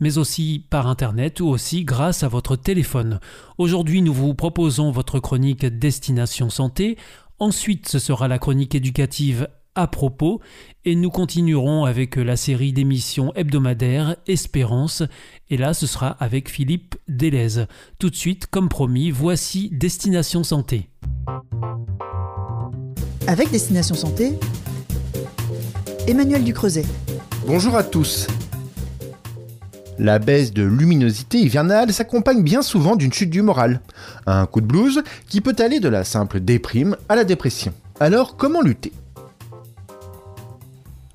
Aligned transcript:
mais 0.00 0.18
aussi 0.18 0.64
par 0.70 0.86
Internet 0.86 1.40
ou 1.40 1.48
aussi 1.48 1.84
grâce 1.84 2.22
à 2.22 2.28
votre 2.28 2.56
téléphone. 2.56 3.20
Aujourd'hui, 3.58 4.02
nous 4.02 4.14
vous 4.14 4.34
proposons 4.34 4.90
votre 4.90 5.20
chronique 5.20 5.66
Destination 5.66 6.50
Santé. 6.50 6.96
Ensuite, 7.38 7.88
ce 7.88 7.98
sera 7.98 8.28
la 8.28 8.38
chronique 8.38 8.74
éducative 8.74 9.48
à 9.74 9.86
propos 9.86 10.40
et 10.84 10.94
nous 10.94 11.10
continuerons 11.10 11.84
avec 11.84 12.16
la 12.16 12.36
série 12.36 12.72
d'émissions 12.72 13.32
hebdomadaires 13.34 14.16
Espérance 14.26 15.02
et 15.50 15.56
là 15.56 15.74
ce 15.74 15.86
sera 15.86 16.08
avec 16.08 16.48
Philippe 16.48 16.96
Delez. 17.08 17.64
Tout 17.98 18.10
de 18.10 18.14
suite, 18.14 18.46
comme 18.46 18.68
promis, 18.68 19.10
voici 19.10 19.70
Destination 19.72 20.44
Santé. 20.44 20.88
Avec 23.26 23.50
Destination 23.50 23.94
Santé, 23.94 24.38
Emmanuel 26.06 26.44
Ducreuset. 26.44 26.84
Bonjour 27.46 27.74
à 27.76 27.82
tous. 27.82 28.26
La 29.98 30.18
baisse 30.18 30.52
de 30.52 30.64
luminosité 30.64 31.38
hivernale 31.38 31.92
s'accompagne 31.92 32.42
bien 32.42 32.62
souvent 32.62 32.96
d'une 32.96 33.12
chute 33.12 33.30
du 33.30 33.42
moral, 33.42 33.80
un 34.26 34.46
coup 34.46 34.60
de 34.60 34.66
blues 34.66 35.02
qui 35.28 35.40
peut 35.40 35.54
aller 35.58 35.78
de 35.78 35.88
la 35.88 36.02
simple 36.02 36.40
déprime 36.40 36.96
à 37.08 37.14
la 37.14 37.24
dépression. 37.24 37.72
Alors 38.00 38.36
comment 38.36 38.60
lutter? 38.60 38.92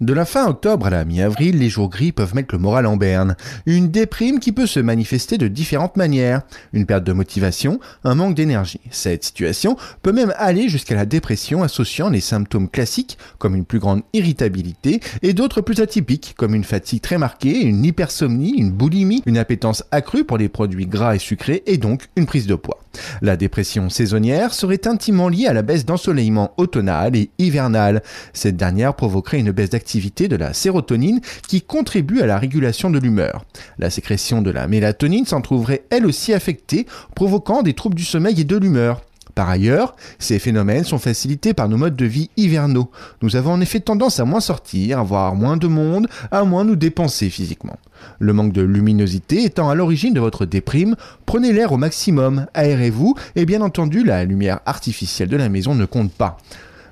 De 0.02 0.14
la 0.14 0.24
fin 0.24 0.48
octobre 0.48 0.86
à 0.86 0.90
la 0.90 1.04
mi-avril, 1.04 1.60
les 1.60 1.68
jours 1.68 1.90
gris 1.90 2.14
peuvent 2.14 2.34
mettre 2.34 2.56
le 2.56 2.60
moral 2.60 2.86
en 2.86 2.96
berne. 2.96 3.36
Une 3.66 3.92
déprime 3.92 4.40
qui 4.40 4.54
peut 4.54 4.66
se 4.66 4.80
manifester 4.80 5.38
de 5.38 5.50
différentes 5.50 5.98
manières. 5.98 6.44
Une 6.72 6.86
perte 6.86 7.04
de 7.04 7.12
motivation, 7.12 7.82
un 8.06 8.16
manque 8.16 8.34
d'énergie. 8.34 8.80
Cette 8.92 9.26
situation 9.26 9.76
peut 10.02 10.14
même 10.14 10.34
aller 10.38 10.70
jusqu'à 10.70 10.96
la 10.96 11.06
dépression 11.06 11.64
associant 11.64 12.10
les 12.10 12.22
symptômes 12.22 12.70
classiques 12.70 13.18
comme 13.40 13.56
une 13.56 13.66
plus 13.66 13.80
grande 13.80 14.04
irritabilité 14.14 15.02
et 15.22 15.34
d'autres 15.34 15.60
plus 15.60 15.82
atypiques 15.82 16.34
comme 16.38 16.56
une 16.56 16.64
fatigue 16.64 17.02
très 17.02 17.18
marquée, 17.18 17.60
une 17.62 17.84
hypersomnie, 17.84 18.54
une 18.58 18.72
boulimie, 18.72 19.22
une 19.26 19.38
appétence 19.38 19.84
accrue 19.92 20.24
pour 20.24 20.38
les 20.38 20.48
produits 20.48 20.88
gras 20.88 21.16
et 21.16 21.20
sucrés 21.20 21.64
et 21.66 21.78
donc 21.78 22.08
une 22.16 22.26
prise 22.26 22.48
de 22.48 22.56
poids. 22.56 22.80
La 23.22 23.36
dépression 23.36 23.90
saisonnière 23.90 24.54
serait 24.54 24.88
intimement 24.88 25.30
liée 25.30 25.46
à 25.48 25.54
la 25.54 25.62
baisse 25.62 25.86
d'ensoleillement 25.86 26.54
automnal 26.58 27.16
et 27.16 27.30
hivernal. 27.38 28.02
Cette 28.34 28.58
dernière 28.58 28.96
provoquerait 28.96 29.40
une 29.40 29.52
baisse 29.52 29.70
d'activité 29.70 29.89
de 29.98 30.36
la 30.36 30.54
sérotonine 30.54 31.20
qui 31.48 31.62
contribue 31.62 32.22
à 32.22 32.28
la 32.28 32.38
régulation 32.38 32.90
de 32.90 33.00
l'humeur. 33.00 33.44
La 33.80 33.90
sécrétion 33.90 34.42
de 34.42 34.52
la 34.52 34.68
mélatonine 34.68 35.26
s'en 35.26 35.42
trouverait 35.42 35.84
elle 35.90 36.06
aussi 36.06 36.34
affectée, 36.34 36.86
provoquant 37.16 37.64
des 37.64 37.74
troubles 37.74 37.96
du 37.96 38.04
sommeil 38.04 38.40
et 38.40 38.44
de 38.44 38.58
l'humeur. 38.58 39.02
Par 39.34 39.50
ailleurs, 39.50 39.96
ces 40.20 40.38
phénomènes 40.38 40.84
sont 40.84 41.00
facilités 41.00 41.54
par 41.54 41.70
nos 41.70 41.78
modes 41.78 41.96
de 41.96 42.06
vie 42.06 42.30
hivernaux. 42.36 42.92
Nous 43.22 43.36
avons 43.36 43.54
en 43.54 43.62
effet 43.62 43.80
tendance 43.80 44.20
à 44.20 44.26
moins 44.26 44.42
sortir, 44.42 45.00
à 45.00 45.04
voir 45.04 45.34
moins 45.36 45.58
de 45.58 45.68
monde, 45.68 46.08
à 46.30 46.44
moins 46.44 46.66
nous 46.66 46.76
dépenser 46.76 47.30
physiquement. 47.30 47.78
Le 48.20 48.34
manque 48.34 48.54
de 48.54 48.62
luminosité 48.62 49.44
étant 49.44 49.70
à 49.70 49.76
l'origine 49.76 50.14
de 50.14 50.20
votre 50.20 50.46
déprime, 50.46 50.96
prenez 51.26 51.54
l'air 51.54 51.72
au 51.72 51.78
maximum, 51.78 52.48
aérez-vous 52.54 53.16
et 53.36 53.46
bien 53.46 53.62
entendu 53.62 54.04
la 54.04 54.26
lumière 54.26 54.60
artificielle 54.66 55.30
de 55.30 55.38
la 55.38 55.50
maison 55.50 55.74
ne 55.74 55.86
compte 55.86 56.12
pas. 56.12 56.38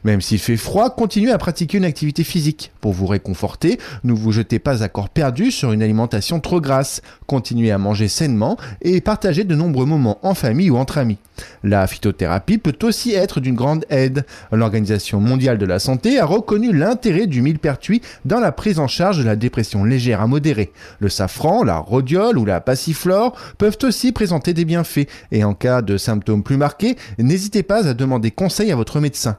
Même 0.03 0.21
s'il 0.21 0.39
fait 0.39 0.57
froid, 0.57 0.89
continuez 0.89 1.31
à 1.31 1.37
pratiquer 1.37 1.77
une 1.77 1.85
activité 1.85 2.23
physique. 2.23 2.71
Pour 2.81 2.93
vous 2.93 3.07
réconforter, 3.07 3.79
ne 4.03 4.13
vous 4.13 4.31
jetez 4.31 4.59
pas 4.59 4.83
à 4.83 4.89
corps 4.89 5.09
perdu 5.09 5.51
sur 5.51 5.71
une 5.71 5.83
alimentation 5.83 6.39
trop 6.39 6.61
grasse. 6.61 7.01
Continuez 7.25 7.71
à 7.71 7.77
manger 7.77 8.07
sainement 8.07 8.57
et 8.81 9.01
partagez 9.01 9.43
de 9.43 9.55
nombreux 9.55 9.85
moments 9.85 10.19
en 10.23 10.33
famille 10.33 10.69
ou 10.69 10.77
entre 10.77 10.97
amis. 10.97 11.17
La 11.63 11.85
phytothérapie 11.87 12.57
peut 12.57 12.77
aussi 12.83 13.13
être 13.13 13.39
d'une 13.39 13.55
grande 13.55 13.85
aide. 13.89 14.25
L'Organisation 14.51 15.19
mondiale 15.19 15.57
de 15.57 15.65
la 15.65 15.79
santé 15.79 16.19
a 16.19 16.25
reconnu 16.25 16.73
l'intérêt 16.73 17.27
du 17.27 17.41
millepertuis 17.41 18.01
dans 18.25 18.39
la 18.39 18.51
prise 18.51 18.79
en 18.79 18.87
charge 18.87 19.19
de 19.19 19.23
la 19.23 19.35
dépression 19.35 19.83
légère 19.83 20.21
à 20.21 20.27
modérée. 20.27 20.71
Le 20.99 21.09
safran, 21.09 21.63
la 21.63 21.77
rhodiole 21.77 22.37
ou 22.37 22.45
la 22.45 22.61
passiflore 22.61 23.35
peuvent 23.57 23.77
aussi 23.83 24.11
présenter 24.11 24.53
des 24.53 24.65
bienfaits 24.65 25.07
et 25.31 25.43
en 25.43 25.53
cas 25.53 25.81
de 25.81 25.97
symptômes 25.97 26.43
plus 26.43 26.57
marqués, 26.57 26.97
n'hésitez 27.17 27.63
pas 27.63 27.87
à 27.87 27.93
demander 27.93 28.31
conseil 28.31 28.71
à 28.71 28.75
votre 28.75 28.99
médecin. 28.99 29.37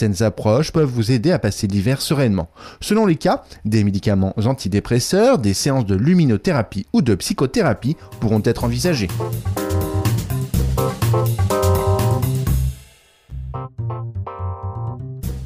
Certaines 0.00 0.22
approches 0.22 0.72
peuvent 0.72 0.88
vous 0.88 1.12
aider 1.12 1.30
à 1.30 1.38
passer 1.38 1.66
l'hiver 1.66 2.00
sereinement. 2.00 2.48
Selon 2.80 3.04
les 3.04 3.16
cas, 3.16 3.44
des 3.66 3.84
médicaments 3.84 4.34
antidépresseurs, 4.46 5.36
des 5.36 5.52
séances 5.52 5.84
de 5.84 5.94
luminothérapie 5.94 6.86
ou 6.94 7.02
de 7.02 7.14
psychothérapie 7.14 7.98
pourront 8.18 8.40
être 8.46 8.64
envisagées. 8.64 9.08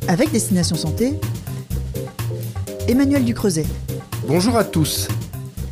Avec 0.07 0.31
Destination 0.31 0.77
Santé, 0.77 1.15
Emmanuel 2.87 3.25
Ducreuset. 3.25 3.67
Bonjour 4.29 4.57
à 4.57 4.63
tous. 4.63 5.09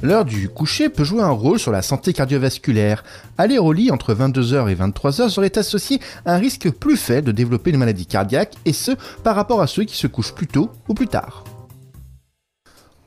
L'heure 0.02 0.24
du 0.24 0.48
coucher 0.48 0.88
peut 0.88 1.04
jouer 1.04 1.22
un 1.22 1.30
rôle 1.30 1.60
sur 1.60 1.70
la 1.70 1.80
santé 1.80 2.12
cardiovasculaire. 2.12 3.04
Aller 3.38 3.58
au 3.58 3.72
lit 3.72 3.92
entre 3.92 4.14
22h 4.14 4.68
et 4.68 4.74
23h 4.74 5.28
serait 5.28 5.56
associé 5.56 6.00
à 6.26 6.34
un 6.34 6.38
risque 6.38 6.70
plus 6.70 6.96
faible 6.96 7.28
de 7.28 7.32
développer 7.32 7.70
une 7.70 7.78
maladie 7.78 8.06
cardiaque, 8.06 8.54
et 8.64 8.72
ce 8.72 8.90
par 9.22 9.36
rapport 9.36 9.62
à 9.62 9.68
ceux 9.68 9.84
qui 9.84 9.96
se 9.96 10.08
couchent 10.08 10.34
plus 10.34 10.48
tôt 10.48 10.70
ou 10.88 10.94
plus 10.94 11.06
tard. 11.06 11.44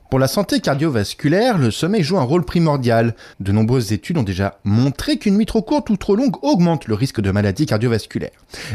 Pour 0.08 0.20
la 0.20 0.28
santé 0.28 0.60
cardiovasculaire, 0.60 1.58
le 1.58 1.72
sommeil 1.72 2.04
joue 2.04 2.16
un 2.16 2.22
rôle 2.22 2.44
primordial. 2.44 3.16
De 3.40 3.50
nombreuses 3.50 3.92
études 3.92 4.18
ont 4.18 4.22
déjà 4.22 4.60
montré 4.62 5.18
qu'une 5.18 5.36
nuit 5.36 5.46
trop 5.46 5.62
courte 5.62 5.90
ou 5.90 5.96
trop 5.96 6.14
longue 6.14 6.36
augmente 6.42 6.86
le 6.86 6.94
risque 6.94 7.20
de 7.20 7.32
maladie 7.32 7.66
cardiovasculaire. 7.66 8.30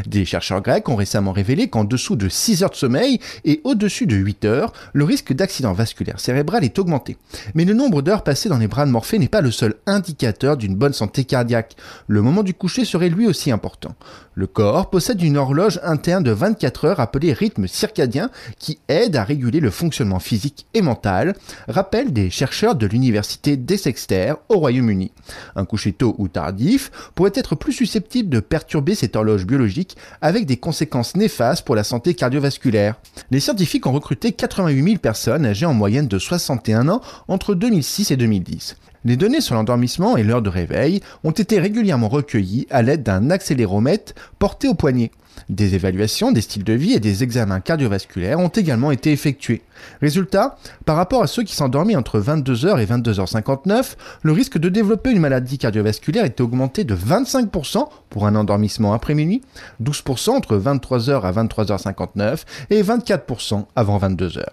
Des 0.06 0.26
chercheurs 0.26 0.60
grecs 0.60 0.90
ont 0.90 0.96
récemment 0.96 1.32
révélé 1.32 1.68
qu'en 1.68 1.84
dessous 1.84 2.16
de 2.16 2.28
6 2.28 2.62
heures 2.62 2.70
de 2.70 2.76
sommeil 2.76 3.18
et 3.46 3.62
au-dessus 3.64 4.06
de 4.06 4.14
8 4.14 4.44
heures, 4.44 4.74
le 4.92 5.04
risque 5.04 5.32
d'accident 5.32 5.72
vasculaire 5.72 6.20
cérébral 6.20 6.64
est 6.64 6.78
augmenté. 6.78 7.16
Mais 7.54 7.64
le 7.64 7.72
nombre 7.72 8.02
d'heures 8.02 8.24
passées 8.24 8.50
dans 8.50 8.58
les 8.58 8.68
bras 8.68 8.84
de 8.84 8.90
Morphée 8.90 9.18
n'est 9.18 9.28
pas 9.28 9.40
le 9.40 9.50
seul 9.50 9.74
indicateur 9.86 10.58
d'une 10.58 10.76
bonne 10.76 10.92
santé 10.92 11.24
cardiaque. 11.24 11.76
Le 12.08 12.20
moment 12.20 12.42
du 12.42 12.52
coucher 12.52 12.84
serait 12.84 13.08
lui 13.08 13.26
aussi 13.26 13.50
important. 13.50 13.94
Le 14.34 14.46
corps 14.46 14.88
possède 14.88 15.22
une 15.22 15.36
horloge 15.36 15.78
interne 15.82 16.22
de 16.22 16.30
24 16.30 16.86
heures 16.86 17.00
appelée 17.00 17.32
rythme 17.32 17.66
circadien 17.66 18.30
qui 18.58 18.78
aide 18.88 19.16
à 19.16 19.24
réguler 19.24 19.60
le 19.60 19.70
fonctionnement 19.70 20.20
physique 20.20 20.66
et 20.72 20.80
mental, 20.80 21.21
rappelle 21.68 22.12
des 22.12 22.30
chercheurs 22.30 22.74
de 22.74 22.86
l'université 22.86 23.56
d'Exeter 23.56 24.34
au 24.48 24.58
Royaume-Uni. 24.58 25.12
Un 25.56 25.64
coucher 25.64 25.92
tôt 25.92 26.14
ou 26.18 26.28
tardif 26.28 26.90
pourrait 27.14 27.32
être 27.34 27.54
plus 27.54 27.72
susceptible 27.72 28.28
de 28.28 28.40
perturber 28.40 28.94
cette 28.94 29.16
horloge 29.16 29.46
biologique 29.46 29.96
avec 30.20 30.46
des 30.46 30.56
conséquences 30.56 31.16
néfastes 31.16 31.64
pour 31.64 31.76
la 31.76 31.84
santé 31.84 32.14
cardiovasculaire. 32.14 32.96
Les 33.30 33.40
scientifiques 33.40 33.86
ont 33.86 33.92
recruté 33.92 34.32
88 34.32 34.82
000 34.82 34.96
personnes 34.98 35.46
âgées 35.46 35.66
en 35.66 35.74
moyenne 35.74 36.08
de 36.08 36.18
61 36.18 36.88
ans 36.88 37.00
entre 37.28 37.54
2006 37.54 38.10
et 38.10 38.16
2010. 38.16 38.76
Les 39.04 39.16
données 39.16 39.40
sur 39.40 39.56
l'endormissement 39.56 40.16
et 40.16 40.22
l'heure 40.22 40.42
de 40.42 40.48
réveil 40.48 41.00
ont 41.24 41.32
été 41.32 41.58
régulièrement 41.58 42.08
recueillies 42.08 42.68
à 42.70 42.82
l'aide 42.82 43.02
d'un 43.02 43.30
accéléromètre 43.30 44.12
porté 44.38 44.68
au 44.68 44.74
poignet. 44.74 45.10
Des 45.48 45.74
évaluations 45.74 46.32
des 46.32 46.40
styles 46.40 46.64
de 46.64 46.72
vie 46.72 46.92
et 46.92 47.00
des 47.00 47.22
examens 47.22 47.60
cardiovasculaires 47.60 48.38
ont 48.38 48.48
également 48.48 48.90
été 48.90 49.12
effectués. 49.12 49.62
Résultat, 50.00 50.56
par 50.84 50.96
rapport 50.96 51.22
à 51.22 51.26
ceux 51.26 51.42
qui 51.42 51.54
s'endormaient 51.54 51.96
entre 51.96 52.20
22h 52.20 52.80
et 52.80 52.86
22h59, 52.86 53.96
le 54.22 54.32
risque 54.32 54.58
de 54.58 54.68
développer 54.68 55.10
une 55.10 55.20
maladie 55.20 55.58
cardiovasculaire 55.58 56.24
était 56.24 56.42
augmenté 56.42 56.84
de 56.84 56.94
25% 56.94 57.88
pour 58.10 58.26
un 58.26 58.34
endormissement 58.34 58.92
après 58.92 59.14
minuit, 59.14 59.42
12% 59.82 60.30
entre 60.30 60.56
23h 60.56 61.22
à 61.22 61.32
23h59 61.32 62.42
et 62.70 62.82
24% 62.82 63.64
avant 63.74 63.98
22h. 63.98 64.44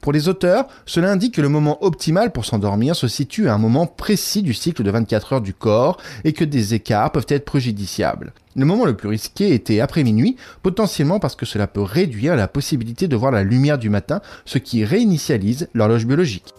Pour 0.00 0.12
les 0.12 0.28
auteurs, 0.28 0.66
cela 0.86 1.10
indique 1.10 1.34
que 1.34 1.42
le 1.42 1.48
moment 1.48 1.82
optimal 1.84 2.32
pour 2.32 2.44
s'endormir 2.44 2.96
se 2.96 3.08
situe 3.08 3.48
à 3.48 3.54
un 3.54 3.58
moment 3.58 3.86
précis 3.86 4.42
du 4.42 4.54
cycle 4.54 4.82
de 4.82 4.90
24 4.90 5.34
heures 5.34 5.40
du 5.40 5.54
corps 5.54 5.98
et 6.24 6.32
que 6.32 6.44
des 6.44 6.74
écarts 6.74 7.12
peuvent 7.12 7.26
être 7.28 7.44
préjudiciables. 7.44 8.32
Le 8.56 8.64
moment 8.64 8.84
le 8.84 8.96
plus 8.96 9.08
risqué 9.08 9.52
était 9.52 9.80
après 9.80 10.04
minuit, 10.04 10.36
potentiellement 10.62 11.18
parce 11.18 11.34
que 11.34 11.44
cela 11.44 11.66
peut 11.66 11.82
réduire 11.82 12.36
la 12.36 12.46
possibilité 12.46 13.08
de 13.08 13.16
voir 13.16 13.32
la 13.32 13.42
lumière 13.42 13.78
du 13.78 13.90
matin, 13.90 14.20
ce 14.44 14.58
qui 14.58 14.84
réinitialise 14.84 15.68
l'horloge 15.74 16.06
biologique. 16.06 16.52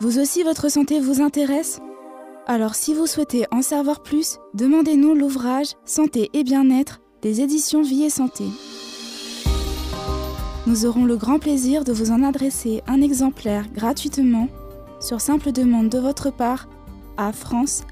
Vous 0.00 0.18
aussi, 0.18 0.42
votre 0.42 0.68
santé 0.68 0.98
vous 0.98 1.22
intéresse? 1.22 1.78
Alors 2.46 2.74
si 2.74 2.92
vous 2.92 3.06
souhaitez 3.06 3.46
en 3.52 3.62
savoir 3.62 4.02
plus, 4.02 4.38
demandez-nous 4.52 5.14
l'ouvrage 5.14 5.68
Santé 5.84 6.28
et 6.34 6.42
bien-être 6.42 7.00
des 7.22 7.40
éditions 7.40 7.82
Vie 7.82 8.02
et 8.02 8.10
Santé. 8.10 8.44
Nous 10.66 10.86
aurons 10.86 11.04
le 11.04 11.16
grand 11.16 11.38
plaisir 11.38 11.84
de 11.84 11.92
vous 11.92 12.10
en 12.10 12.22
adresser 12.22 12.82
un 12.86 13.02
exemplaire 13.02 13.66
gratuitement 13.70 14.48
sur 14.98 15.20
simple 15.20 15.52
demande 15.52 15.90
de 15.90 15.98
votre 15.98 16.30
part 16.30 16.68
à 17.18 17.32
france.awr.org. 17.32 17.84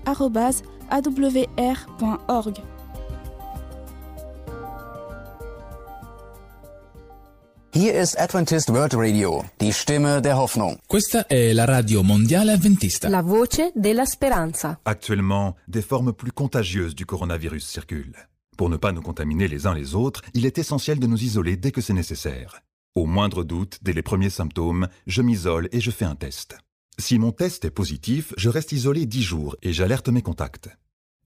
Hier 7.74 8.00
ist 8.00 8.18
Adventist 8.18 8.70
World 8.70 8.94
Radio, 8.94 9.44
die 9.60 9.72
Stimme 9.72 10.20
der 10.20 10.38
Hoffnung. 10.38 10.78
Questa 10.86 11.26
è 11.26 11.52
la 11.52 11.64
radio 11.64 12.02
mondiale 12.02 12.52
adventista. 12.52 13.08
La 13.08 13.22
voce 13.22 13.72
della 13.74 14.04
speranza. 14.04 14.78
Actuellement, 14.84 15.56
des 15.66 15.82
formes 15.82 16.14
plus 16.14 16.32
contagieuses 16.32 16.94
du 16.94 17.04
coronavirus 17.04 17.66
circulent. 17.66 18.31
Pour 18.56 18.68
ne 18.68 18.76
pas 18.76 18.92
nous 18.92 19.02
contaminer 19.02 19.48
les 19.48 19.66
uns 19.66 19.74
les 19.74 19.94
autres, 19.94 20.22
il 20.34 20.46
est 20.46 20.58
essentiel 20.58 20.98
de 20.98 21.06
nous 21.06 21.22
isoler 21.22 21.56
dès 21.56 21.72
que 21.72 21.80
c'est 21.80 21.94
nécessaire. 21.94 22.60
Au 22.94 23.06
moindre 23.06 23.44
doute, 23.44 23.78
dès 23.82 23.94
les 23.94 24.02
premiers 24.02 24.30
symptômes, 24.30 24.88
je 25.06 25.22
m'isole 25.22 25.68
et 25.72 25.80
je 25.80 25.90
fais 25.90 26.04
un 26.04 26.14
test. 26.14 26.56
Si 26.98 27.18
mon 27.18 27.32
test 27.32 27.64
est 27.64 27.70
positif, 27.70 28.34
je 28.36 28.50
reste 28.50 28.72
isolé 28.72 29.06
10 29.06 29.22
jours 29.22 29.56
et 29.62 29.72
j'alerte 29.72 30.10
mes 30.10 30.20
contacts. 30.20 30.68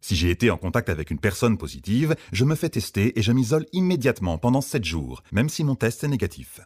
Si 0.00 0.14
j'ai 0.14 0.31
été 0.31 0.52
en 0.52 0.56
contact 0.56 0.88
avec 0.88 1.11
une 1.11 1.19
personne 1.19 1.58
positive, 1.58 2.14
je 2.32 2.44
me 2.44 2.55
fais 2.55 2.69
tester 2.69 3.19
et 3.19 3.23
je 3.23 3.32
m'isole 3.32 3.67
immédiatement 3.73 4.38
pendant 4.38 4.61
7 4.61 4.84
jours, 4.84 5.25
même 5.32 5.49
si 5.49 5.64
mon 5.64 5.75
test 5.75 6.05
est 6.05 6.08
négatif. 6.08 6.61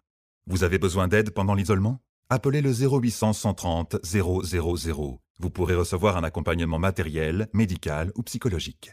Vous 0.46 0.64
avez 0.64 0.78
besoin 0.78 1.08
d'aide 1.08 1.30
pendant 1.30 1.54
l'isolement? 1.54 2.02
Appelez 2.28 2.60
le 2.60 2.72
0800 2.72 3.32
130 3.32 3.96
000. 4.04 4.42
Vous 5.38 5.50
pourrez 5.50 5.74
recevoir 5.74 6.18
un 6.18 6.24
accompagnement 6.24 6.78
matériel, 6.78 7.48
médical 7.54 8.12
ou 8.14 8.22
psychologique. 8.22 8.92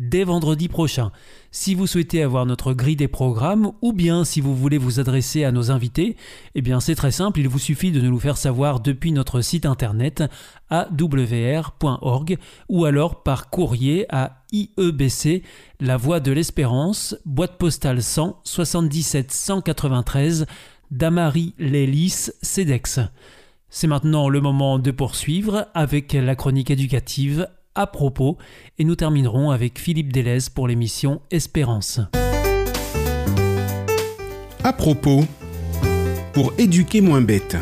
dès 0.00 0.24
vendredi 0.24 0.68
prochain. 0.68 1.12
Si 1.50 1.74
vous 1.74 1.86
souhaitez 1.86 2.22
avoir 2.22 2.46
notre 2.46 2.72
grille 2.72 2.96
des 2.96 3.06
programmes 3.06 3.72
ou 3.82 3.92
bien 3.92 4.24
si 4.24 4.40
vous 4.40 4.56
voulez 4.56 4.78
vous 4.78 4.98
adresser 4.98 5.44
à 5.44 5.52
nos 5.52 5.70
invités, 5.70 6.16
eh 6.54 6.62
bien 6.62 6.80
c'est 6.80 6.94
très 6.94 7.10
simple, 7.10 7.38
il 7.38 7.48
vous 7.48 7.58
suffit 7.58 7.92
de 7.92 8.00
nous 8.00 8.12
le 8.12 8.18
faire 8.18 8.38
savoir 8.38 8.80
depuis 8.80 9.12
notre 9.12 9.42
site 9.42 9.66
internet 9.66 10.24
awr.org 10.70 12.38
ou 12.68 12.84
alors 12.86 13.22
par 13.22 13.50
courrier 13.50 14.06
à 14.08 14.42
IEBC, 14.52 15.42
La 15.80 15.98
Voix 15.98 16.20
de 16.20 16.32
l'Espérance, 16.32 17.16
boîte 17.26 17.58
postale 17.58 18.02
100 18.02 18.40
77 18.42 19.30
193 19.30 20.46
Damary 20.90 21.54
Lélis, 21.58 22.30
CEDEX. 22.40 23.00
C'est 23.68 23.86
maintenant 23.86 24.28
le 24.28 24.40
moment 24.40 24.78
de 24.78 24.90
poursuivre 24.90 25.68
avec 25.74 26.14
la 26.14 26.34
chronique 26.34 26.70
éducative 26.70 27.48
à 27.74 27.86
propos 27.86 28.36
et 28.78 28.84
nous 28.84 28.96
terminerons 28.96 29.50
avec 29.50 29.78
Philippe 29.78 30.12
Delez 30.12 30.38
pour 30.54 30.68
l'émission 30.68 31.20
Espérance. 31.30 32.00
À 34.62 34.72
propos, 34.72 35.24
pour 36.32 36.52
éduquer 36.58 37.00
moins 37.00 37.22
bête. 37.22 37.56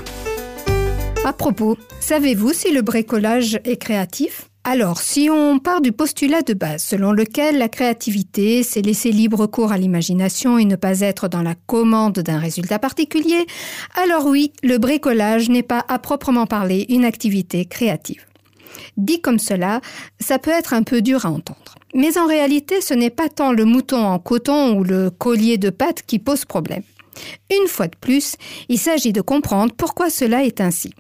À 1.25 1.33
propos, 1.33 1.77
savez-vous 2.01 2.53
si 2.53 2.73
le 2.73 2.83
bricolage 2.83 3.61
est 3.65 3.77
créatif? 3.77 4.49
Alors, 4.65 4.99
si 4.99 5.31
on 5.31 5.59
part 5.59 5.81
du 5.81 5.93
postulat 5.93 6.43
de 6.43 6.53
base 6.53 6.83
selon 6.83 7.13
lequel 7.13 7.57
la 7.57 7.69
créativité, 7.69 8.63
c'est 8.63 8.83
laisser 8.83 9.13
libre 9.13 9.47
cours 9.47 9.73
à 9.73 9.79
l'imagination 9.79 10.59
et 10.59 10.65
ne 10.67 10.77
pas 10.77 11.01
être 11.01 11.29
dans 11.29 11.43
la 11.43 11.55
commande 11.55 12.19
d'un 12.19 12.39
résultat 12.39 12.79
particulier, 12.79 13.47
alors 13.95 14.27
oui, 14.27 14.53
le 14.63 14.77
bricolage 14.77 15.49
n'est 15.49 15.63
pas 15.63 15.85
à 15.89 15.99
proprement 15.99 16.47
parler 16.47 16.85
une 16.91 17.07
activité 17.07 17.65
créative. 17.65 18.27
Dit 18.97 19.21
comme 19.21 19.39
cela, 19.39 19.81
ça 20.21 20.39
peut 20.39 20.51
être 20.51 20.75
un 20.75 20.83
peu 20.83 21.03
dur 21.03 21.27
à 21.27 21.31
entendre. 21.31 21.75
Mais 21.95 22.19
en 22.19 22.27
réalité, 22.27 22.81
ce 22.81 22.95
n'est 22.95 23.11
pas 23.11 23.29
tant 23.29 23.53
le 23.53 23.65
mouton 23.65 24.05
en 24.05 24.19
coton 24.19 24.77
ou 24.77 24.85
le 24.85 25.11
collier 25.11 25.59
de 25.59 25.71
pâte 25.71 26.03
qui 26.07 26.19
pose 26.19 26.45
problème. 26.45 26.83
Une 27.51 27.69
fois 27.69 27.89
de 27.89 27.97
plus, 27.97 28.37
il 28.69 28.79
s'agit 28.79 29.13
de 29.13 29.21
comprendre 29.21 29.75
pourquoi 29.75 30.11
cela 30.11 30.45
est 30.45 30.61
ainsi. 30.61 30.93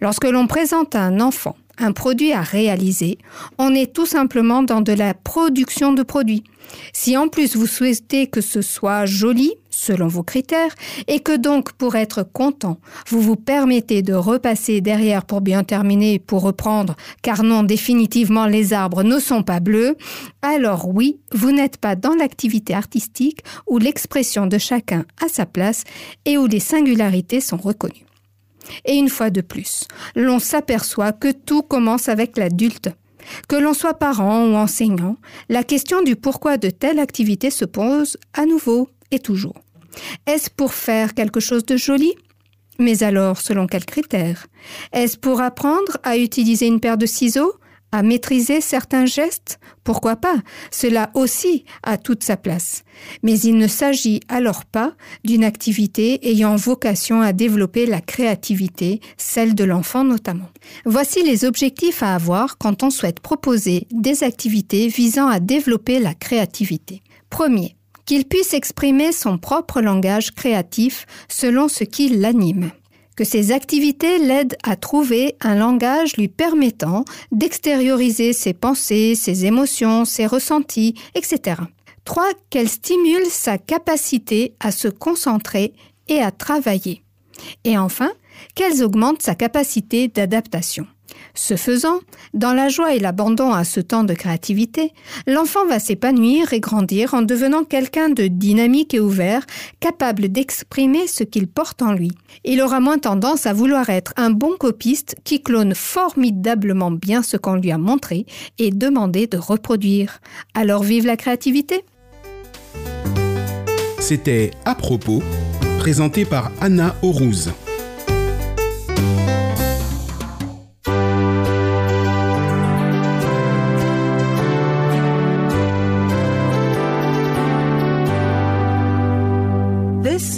Lorsque 0.00 0.24
l'on 0.24 0.46
présente 0.46 0.94
un 0.96 1.20
enfant 1.20 1.56
un 1.78 1.92
produit 1.92 2.32
à 2.32 2.42
réaliser, 2.42 3.18
on 3.58 3.74
est 3.74 3.92
tout 3.92 4.06
simplement 4.06 4.62
dans 4.62 4.80
de 4.80 4.92
la 4.92 5.14
production 5.14 5.92
de 5.92 6.02
produits. 6.02 6.44
Si 6.92 7.16
en 7.16 7.28
plus 7.28 7.56
vous 7.56 7.66
souhaitez 7.66 8.26
que 8.26 8.40
ce 8.40 8.62
soit 8.62 9.06
joli, 9.06 9.52
selon 9.70 10.06
vos 10.06 10.22
critères, 10.22 10.74
et 11.08 11.20
que 11.20 11.36
donc 11.36 11.72
pour 11.72 11.96
être 11.96 12.22
content, 12.22 12.78
vous 13.08 13.20
vous 13.20 13.36
permettez 13.36 14.02
de 14.02 14.14
repasser 14.14 14.80
derrière 14.80 15.24
pour 15.24 15.40
bien 15.40 15.64
terminer, 15.64 16.18
pour 16.18 16.42
reprendre, 16.42 16.94
car 17.22 17.42
non, 17.42 17.62
définitivement 17.62 18.46
les 18.46 18.72
arbres 18.72 19.02
ne 19.02 19.18
sont 19.18 19.42
pas 19.42 19.60
bleus, 19.60 19.96
alors 20.42 20.88
oui, 20.88 21.18
vous 21.32 21.52
n'êtes 21.52 21.78
pas 21.78 21.96
dans 21.96 22.14
l'activité 22.14 22.74
artistique 22.74 23.40
où 23.66 23.78
l'expression 23.78 24.46
de 24.46 24.58
chacun 24.58 25.04
a 25.24 25.28
sa 25.28 25.46
place 25.46 25.84
et 26.24 26.38
où 26.38 26.46
les 26.46 26.60
singularités 26.60 27.40
sont 27.40 27.56
reconnues. 27.56 28.06
Et 28.84 28.94
une 28.94 29.08
fois 29.08 29.30
de 29.30 29.40
plus, 29.40 29.84
l'on 30.14 30.38
s'aperçoit 30.38 31.12
que 31.12 31.32
tout 31.32 31.62
commence 31.62 32.08
avec 32.08 32.36
l'adulte. 32.36 32.90
Que 33.48 33.56
l'on 33.56 33.74
soit 33.74 33.94
parent 33.94 34.46
ou 34.46 34.54
enseignant, 34.54 35.16
la 35.48 35.62
question 35.62 36.02
du 36.02 36.16
pourquoi 36.16 36.56
de 36.56 36.70
telle 36.70 36.98
activité 36.98 37.50
se 37.50 37.64
pose 37.64 38.16
à 38.34 38.46
nouveau 38.46 38.88
et 39.10 39.20
toujours. 39.20 39.54
Est-ce 40.26 40.50
pour 40.50 40.74
faire 40.74 41.14
quelque 41.14 41.40
chose 41.40 41.64
de 41.64 41.76
joli? 41.76 42.12
Mais 42.78 43.02
alors, 43.02 43.40
selon 43.40 43.66
quels 43.66 43.84
critères? 43.84 44.46
Est-ce 44.92 45.18
pour 45.18 45.40
apprendre 45.40 45.98
à 46.02 46.16
utiliser 46.16 46.66
une 46.66 46.80
paire 46.80 46.98
de 46.98 47.06
ciseaux? 47.06 47.54
À 47.92 48.02
maîtriser 48.02 48.60
certains 48.60 49.06
gestes, 49.06 49.60
pourquoi 49.84 50.16
pas? 50.16 50.36
Cela 50.70 51.10
aussi 51.14 51.64
a 51.82 51.98
toute 51.98 52.24
sa 52.24 52.36
place. 52.36 52.84
Mais 53.22 53.38
il 53.38 53.56
ne 53.56 53.66
s'agit 53.66 54.20
alors 54.28 54.64
pas 54.64 54.94
d'une 55.24 55.44
activité 55.44 56.28
ayant 56.28 56.56
vocation 56.56 57.20
à 57.20 57.32
développer 57.32 57.86
la 57.86 58.00
créativité, 58.00 59.00
celle 59.16 59.54
de 59.54 59.64
l'enfant 59.64 60.04
notamment. 60.04 60.48
Voici 60.84 61.22
les 61.22 61.44
objectifs 61.44 62.02
à 62.02 62.14
avoir 62.14 62.58
quand 62.58 62.82
on 62.82 62.90
souhaite 62.90 63.20
proposer 63.20 63.86
des 63.92 64.24
activités 64.24 64.88
visant 64.88 65.28
à 65.28 65.40
développer 65.40 66.00
la 66.00 66.14
créativité. 66.14 67.02
Premier, 67.30 67.76
qu'il 68.04 68.24
puisse 68.24 68.54
exprimer 68.54 69.12
son 69.12 69.38
propre 69.38 69.80
langage 69.80 70.32
créatif 70.32 71.06
selon 71.28 71.68
ce 71.68 71.84
qui 71.84 72.08
l'anime 72.08 72.70
que 73.22 73.28
ces 73.28 73.52
activités 73.52 74.18
l'aident 74.18 74.56
à 74.64 74.74
trouver 74.74 75.36
un 75.40 75.54
langage 75.54 76.16
lui 76.16 76.26
permettant 76.26 77.04
d'extérioriser 77.30 78.32
ses 78.32 78.52
pensées, 78.52 79.14
ses 79.14 79.44
émotions, 79.44 80.04
ses 80.04 80.26
ressentis, 80.26 80.96
etc. 81.14 81.60
3. 82.02 82.30
Qu'elle 82.50 82.68
stimule 82.68 83.26
sa 83.26 83.58
capacité 83.58 84.56
à 84.58 84.72
se 84.72 84.88
concentrer 84.88 85.72
et 86.08 86.18
à 86.18 86.32
travailler. 86.32 87.04
Et 87.62 87.78
enfin, 87.78 88.10
qu'elles 88.56 88.82
augmentent 88.82 89.22
sa 89.22 89.36
capacité 89.36 90.08
d'adaptation. 90.08 90.88
Ce 91.34 91.56
faisant, 91.56 92.00
dans 92.34 92.52
la 92.52 92.68
joie 92.68 92.94
et 92.94 92.98
l'abandon 92.98 93.52
à 93.52 93.64
ce 93.64 93.80
temps 93.80 94.04
de 94.04 94.14
créativité, 94.14 94.92
l'enfant 95.26 95.66
va 95.66 95.78
s'épanouir 95.78 96.52
et 96.52 96.60
grandir 96.60 97.14
en 97.14 97.22
devenant 97.22 97.64
quelqu'un 97.64 98.08
de 98.08 98.26
dynamique 98.26 98.94
et 98.94 99.00
ouvert, 99.00 99.44
capable 99.80 100.28
d'exprimer 100.28 101.06
ce 101.06 101.24
qu'il 101.24 101.48
porte 101.48 101.82
en 101.82 101.92
lui. 101.92 102.12
Il 102.44 102.60
aura 102.60 102.80
moins 102.80 102.98
tendance 102.98 103.46
à 103.46 103.52
vouloir 103.52 103.90
être 103.90 104.12
un 104.16 104.30
bon 104.30 104.56
copiste 104.58 105.16
qui 105.24 105.42
clone 105.42 105.74
formidablement 105.74 106.90
bien 106.90 107.22
ce 107.22 107.36
qu'on 107.36 107.56
lui 107.56 107.72
a 107.72 107.78
montré 107.78 108.26
et 108.58 108.70
demander 108.70 109.26
de 109.26 109.38
reproduire. 109.38 110.20
Alors 110.54 110.82
vive 110.82 111.06
la 111.06 111.16
créativité 111.16 111.84
C'était 113.98 114.50
À 114.64 114.74
propos, 114.74 115.22
présenté 115.78 116.24
par 116.24 116.50
Anna 116.60 116.94
Aurouz. 117.02 117.52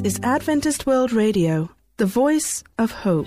Is 0.04 0.20
Adventist 0.22 0.84
World 0.84 1.12
Radio, 1.12 1.70
the 1.96 2.04
voice 2.04 2.62
of 2.78 2.90
hope. 2.90 3.26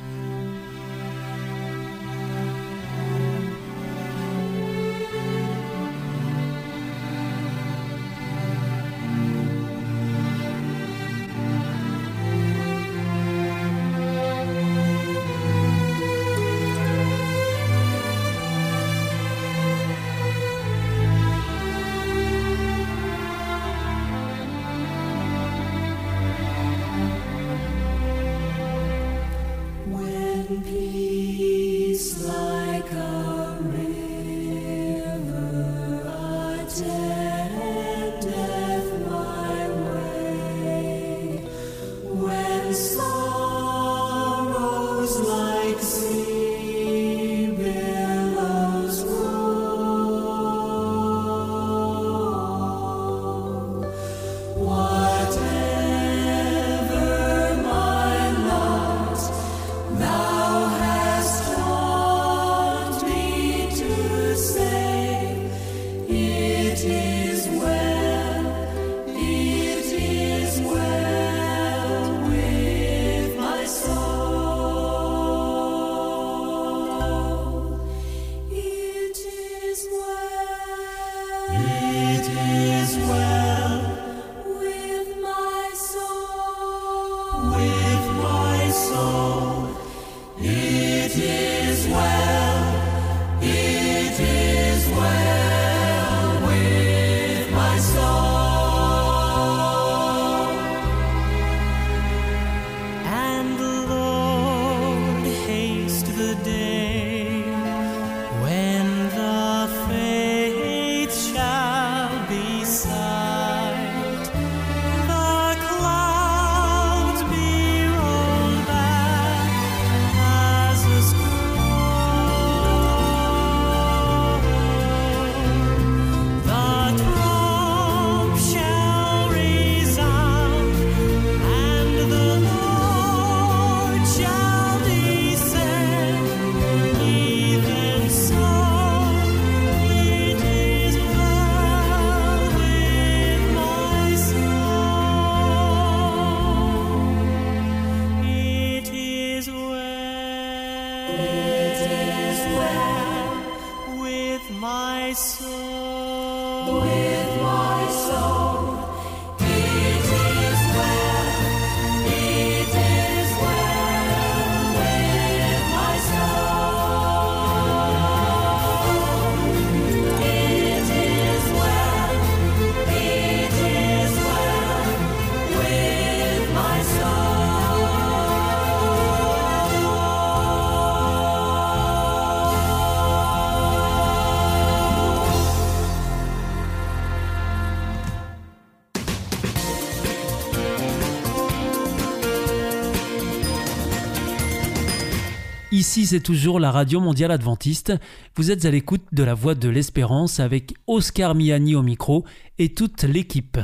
Ici, 195.97 196.05
c'est 196.05 196.19
toujours 196.19 196.59
la 196.59 196.69
Radio 196.69 196.99
Mondiale 196.99 197.31
Adventiste. 197.31 197.91
Vous 198.35 198.51
êtes 198.51 198.65
à 198.65 198.69
l'écoute 198.69 199.01
de 199.13 199.23
la 199.23 199.33
Voix 199.33 199.55
de 199.55 199.67
l'Espérance 199.67 200.39
avec 200.39 200.75
Oscar 200.85 201.33
Miani 201.33 201.73
au 201.73 201.81
micro 201.81 202.23
et 202.59 202.69
toute 202.69 203.01
l'équipe. 203.01 203.57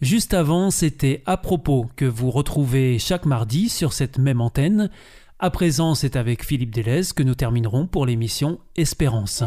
Juste 0.00 0.32
avant, 0.32 0.70
c'était 0.70 1.22
à 1.26 1.36
propos 1.36 1.90
que 1.94 2.06
vous 2.06 2.30
retrouvez 2.30 2.98
chaque 2.98 3.26
mardi 3.26 3.68
sur 3.68 3.92
cette 3.92 4.16
même 4.16 4.40
antenne. 4.40 4.88
À 5.38 5.50
présent, 5.50 5.94
c'est 5.94 6.16
avec 6.16 6.42
Philippe 6.42 6.74
Delez 6.74 7.02
que 7.14 7.22
nous 7.22 7.34
terminerons 7.34 7.86
pour 7.86 8.06
l'émission 8.06 8.60
Espérance. 8.76 9.44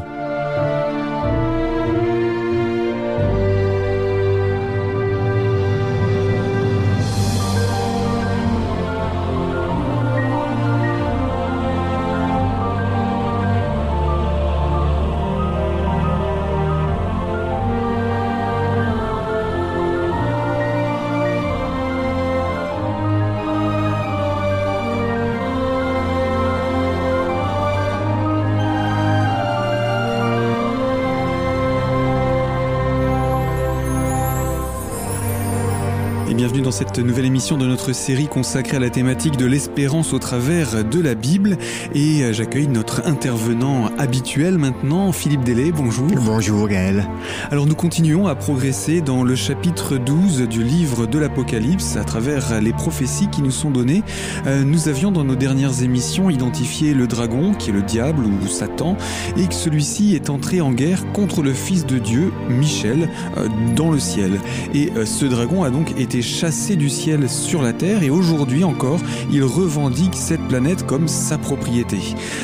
Cette 36.78 37.00
nouvelle 37.00 37.26
émission 37.26 37.58
de 37.58 37.66
notre 37.66 37.92
série 37.92 38.28
consacrée 38.28 38.78
à 38.78 38.80
la 38.80 38.92
thématique 38.92 39.36
de 39.36 39.48
l'espérance 39.48 40.14
au 40.14 40.20
travers 40.20 40.86
de 40.86 41.02
la 41.02 41.16
Bible. 41.16 41.58
Et 41.96 42.22
euh, 42.22 42.34
j'accueille 42.34 42.68
notre 42.68 43.08
intervenant 43.08 43.90
habituel 43.98 44.60
maintenant, 44.60 45.12
Philippe 45.12 45.44
Delay. 45.44 45.72
Bonjour. 45.72 46.06
Bonjour 46.24 46.68
Gaël. 46.68 47.08
Alors 47.50 47.66
nous 47.66 47.74
continuons 47.74 48.28
à 48.28 48.36
progresser 48.36 49.02
dans 49.02 49.24
le 49.24 49.34
chapitre 49.36 49.98
12 49.98 50.44
du 50.48 50.62
livre 50.62 51.08
de 51.08 51.18
l'Apocalypse 51.18 51.98
à 51.98 52.04
travers 52.04 52.62
les 52.62 52.74
prophéties 52.74 53.28
qui 53.30 53.42
nous 53.42 53.50
sont 53.50 53.72
données. 53.72 54.04
Euh, 54.46 54.64
nous 54.64 54.88
avions 54.88 55.12
dans 55.12 55.24
nos 55.24 55.36
dernières 55.36 55.82
émissions 55.82 56.30
identifié 56.30 56.94
le 56.94 57.08
dragon, 57.08 57.56
qui 57.56 57.72
est 57.72 57.74
le 57.74 57.82
diable 57.82 58.24
ou 58.24 58.48
Satan, 58.48 58.98
et 59.36 59.48
que 59.48 59.56
celui-ci 59.56 60.14
est 60.14 60.30
entré 60.30 60.62
en 60.62 60.74
guerre 60.74 61.12
contre 61.12 61.42
le 61.42 61.54
Fils 61.54 61.88
de 61.88 61.98
Dieu, 61.98 62.32
Michel, 62.52 63.10
euh, 63.38 63.48
dans 63.76 63.90
le 63.90 63.98
ciel. 63.98 64.40
Et 64.76 64.92
ce 65.06 65.26
dragon 65.26 65.64
a 65.64 65.72
donc 65.72 66.00
été 66.00 66.22
chassé 66.22 66.67
du 66.76 66.90
ciel 66.90 67.30
sur 67.30 67.62
la 67.62 67.72
Terre 67.72 68.04
et 68.04 68.10
aujourd'hui 68.10 68.64
encore, 68.64 69.00
il 69.32 69.44
revendique 69.44 70.16
cette 70.16 70.46
planète 70.48 70.86
comme 70.86 71.08
sa 71.08 71.38
propriété. 71.38 71.98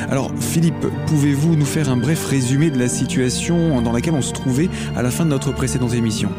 Alors 0.10 0.32
Philippe, 0.40 0.88
pouvez-vous 1.08 1.56
nous 1.56 1.66
faire 1.66 1.90
un 1.90 1.98
bref 1.98 2.26
résumé 2.26 2.72
de 2.72 2.80
la 2.80 2.88
situation 2.88 3.82
dans 3.82 3.92
laquelle 3.92 4.14
on 4.14 4.22
se 4.22 4.32
trouvait 4.32 4.70
à 4.96 5.02
la 5.02 5.12
fin 5.12 5.26
de 5.26 5.30
notre 5.30 5.52
précédente 5.52 5.94
émission? 5.94 6.30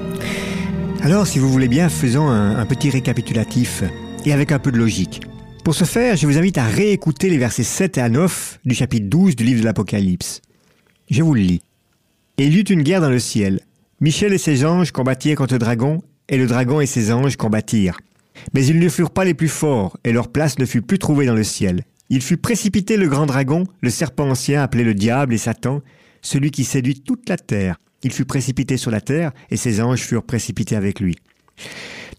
Alors 1.02 1.26
si 1.26 1.38
vous 1.38 1.50
voulez 1.50 1.68
bien, 1.68 1.88
faisons 1.88 2.28
un, 2.28 2.64
petit 2.64 2.88
récapitulatif 2.88 3.82
et 4.24 4.32
avec 4.32 4.52
un 4.52 4.58
peu 4.58 4.72
de 4.72 4.78
logique. 4.78 5.20
Pour 5.64 5.74
ce 5.74 5.84
faire, 5.84 6.16
je 6.16 6.26
vous 6.26 6.38
invite 6.38 6.58
à 6.58 6.64
réécouter 6.64 7.28
les 7.28 7.38
versets 7.38 7.62
7 7.62 7.98
à 7.98 8.08
9 8.08 8.60
du 8.64 8.74
chapitre 8.74 9.06
12 9.08 9.36
du 9.36 9.44
livre 9.44 9.60
de 9.60 9.66
l'Apocalypse. 9.66 10.40
Je 11.10 11.22
vous 11.22 11.34
le 11.34 11.42
lis. 11.42 11.62
Et 12.38 12.46
il 12.46 12.54
y 12.54 12.60
eut 12.60 12.62
une 12.62 12.82
guerre 12.82 13.00
dans 13.00 13.10
le 13.10 13.18
ciel. 13.18 13.60
Michel 14.00 14.32
et 14.32 14.38
ses 14.38 14.64
anges 14.64 14.92
combattirent 14.92 15.36
contre 15.36 15.54
le 15.54 15.58
dragon 15.58 16.02
et 16.28 16.36
le 16.36 16.46
dragon 16.46 16.80
et 16.80 16.86
ses 16.86 17.12
anges 17.12 17.36
combattirent. 17.36 17.98
Mais 18.52 18.66
ils 18.66 18.78
ne 18.78 18.88
furent 18.88 19.10
pas 19.10 19.24
les 19.24 19.34
plus 19.34 19.48
forts, 19.48 19.96
et 20.04 20.12
leur 20.12 20.28
place 20.28 20.58
ne 20.58 20.64
fut 20.64 20.82
plus 20.82 20.98
trouvée 20.98 21.26
dans 21.26 21.34
le 21.34 21.44
ciel. 21.44 21.84
Il 22.10 22.22
fut 22.22 22.36
précipité 22.36 22.96
le 22.96 23.08
grand 23.08 23.26
dragon, 23.26 23.64
le 23.80 23.90
serpent 23.90 24.28
ancien 24.28 24.62
appelé 24.62 24.84
le 24.84 24.94
diable 24.94 25.34
et 25.34 25.38
Satan, 25.38 25.82
celui 26.22 26.50
qui 26.50 26.64
séduit 26.64 27.00
toute 27.00 27.28
la 27.28 27.36
terre. 27.36 27.78
Il 28.02 28.12
fut 28.12 28.24
précipité 28.24 28.76
sur 28.76 28.90
la 28.90 29.00
terre, 29.00 29.32
et 29.50 29.56
ses 29.56 29.80
anges 29.80 30.02
furent 30.02 30.24
précipités 30.24 30.76
avec 30.76 31.00
lui. 31.00 31.16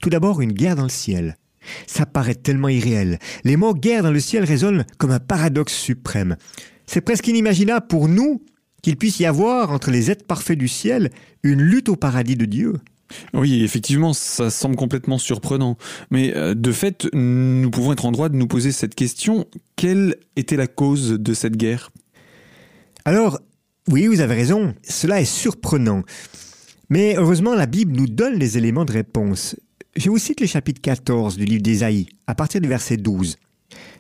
Tout 0.02 0.10
d'abord, 0.10 0.42
une 0.42 0.54
guerre 0.54 0.76
dans 0.76 0.84
le 0.84 0.90
ciel. 0.90 1.38
Ça 1.88 2.06
paraît 2.06 2.36
tellement 2.36 2.70
irréel. 2.70 3.20
Les 3.44 3.58
mots 3.58 3.74
guerre 3.74 4.04
dans 4.04 4.12
le 4.12 4.20
ciel 4.20 4.44
résonnent 4.44 4.86
comme 4.98 5.12
un 5.12 5.20
paradoxe 5.20 5.74
suprême. 5.74 6.36
C'est 6.86 7.02
presque 7.02 7.28
inimaginable 7.28 7.88
pour 7.88 8.08
nous 8.08 8.42
qu'il 8.82 8.98
puisse 8.98 9.20
y 9.20 9.26
avoir, 9.26 9.72
entre 9.72 9.90
les 9.90 10.12
êtres 10.12 10.26
parfaits 10.26 10.58
du 10.58 10.68
ciel, 10.68 11.10
une 11.42 11.62
lutte 11.62 11.90
au 11.90 11.96
paradis 11.96 12.36
de 12.36 12.46
Dieu. 12.46 12.74
Oui, 13.34 13.64
effectivement, 13.64 14.14
ça 14.14 14.50
semble 14.50 14.76
complètement 14.76 15.18
surprenant. 15.18 15.78
Mais 16.12 16.36
euh, 16.36 16.54
de 16.54 16.72
fait, 16.72 17.08
nous 17.14 17.70
pouvons 17.70 17.94
être 17.94 18.06
en 18.06 18.12
droit 18.12 18.30
de 18.30 18.36
nous 18.36 18.48
poser 18.48 18.72
cette 18.72 18.96
question. 18.96 19.46
Quelle 19.76 20.18
était 20.36 20.58
la 20.58 20.68
cause 20.68 21.12
de 21.12 21.34
cette 21.34 21.58
guerre? 21.58 21.92
Alors, 23.06 23.40
oui, 23.90 24.08
vous 24.08 24.22
avez 24.22 24.34
raison, 24.34 24.74
cela 24.84 25.22
est 25.22 25.26
surprenant. 25.26 26.02
Mais 26.90 27.16
heureusement, 27.18 27.54
la 27.54 27.68
Bible 27.68 27.96
nous 27.96 28.08
donne 28.08 28.36
les 28.36 28.58
éléments 28.58 28.86
de 28.86 28.94
réponse. 28.94 29.56
Je 29.96 30.10
vous 30.10 30.18
cite 30.18 30.42
le 30.42 30.48
chapitre 30.48 30.82
14 30.82 31.38
du 31.38 31.46
livre 31.46 31.62
d'Ésaïe, 31.62 32.08
à 32.28 32.36
partir 32.36 32.62
du 32.62 32.68
verset 32.68 32.98
12. 32.98 33.38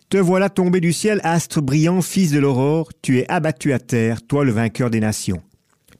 Te 0.09 0.17
voilà 0.17 0.50
tombé 0.50 0.81
du 0.81 0.93
ciel, 0.93 1.19
astre 1.24 1.62
brillant, 1.62 2.01
fils 2.01 2.31
de 2.31 2.39
l'aurore, 2.39 2.89
tu 3.01 3.19
es 3.19 3.31
abattu 3.31 3.74
à 3.74 3.79
terre, 3.79 4.21
toi 4.21 4.43
le 4.43 4.51
vainqueur 4.51 4.89
des 4.89 5.00
nations. 5.00 5.41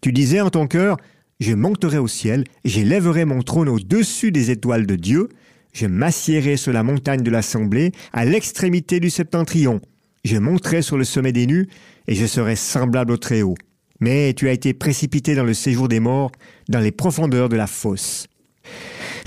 Tu 0.02 0.12
disais 0.12 0.42
en 0.42 0.50
ton 0.50 0.68
cœur, 0.68 0.98
je 1.40 1.54
monterai 1.54 1.98
au 1.98 2.08
ciel, 2.08 2.46
j'élèverai 2.64 3.26
mon 3.26 3.42
trône 3.42 3.70
au-dessus 3.70 4.32
des 4.32 4.52
étoiles 4.52 4.86
de 4.86 4.96
Dieu, 4.96 5.30
je 5.74 5.88
m'assiérai 5.88 6.56
sur 6.56 6.72
la 6.72 6.84
montagne 6.84 7.22
de 7.22 7.30
l'assemblée, 7.30 7.92
à 8.14 8.24
l'extrémité 8.24 9.02
du 9.02 9.10
septentrion. 9.10 9.82
Je 10.24 10.38
monterai 10.38 10.82
sur 10.82 10.98
le 10.98 11.04
sommet 11.04 11.34
des 11.34 11.48
nues, 11.48 11.68
et 12.08 12.16
je 12.16 12.26
serai 12.26 12.56
semblable 12.56 13.12
au 13.12 13.18
Très-Haut. 13.18 13.56
Mais 14.00 14.34
tu 14.34 14.48
as 14.48 14.54
été 14.54 14.74
précipité 14.74 15.36
dans 15.36 15.44
le 15.44 15.54
séjour 15.54 15.90
des 15.90 16.00
morts, 16.00 16.32
dans 16.70 16.80
les 16.80 16.92
profondeurs 16.92 17.50
de 17.50 17.58
la 17.58 17.68
fosse. 17.68 18.28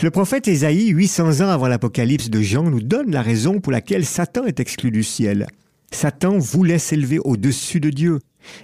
Le 0.03 0.11
prophète 0.11 0.49
Ésaïe, 0.49 0.89
800 0.89 1.43
ans 1.43 1.51
avant 1.51 1.69
l'Apocalypse 1.69 2.31
de 2.31 2.41
Jean, 2.41 2.71
nous 2.71 2.81
donne 2.81 3.11
la 3.11 3.23
raison 3.23 3.61
pour 3.61 3.73
laquelle 3.73 4.07
Satan 4.07 4.45
est 4.47 4.61
exclu 4.61 4.91
du 4.91 5.03
ciel. 5.03 5.47
Satan 5.91 6.39
voulait 6.39 6.79
s'élever 6.79 7.19
au-dessus 7.19 7.81
de 7.81 7.91
Dieu. 7.91 8.21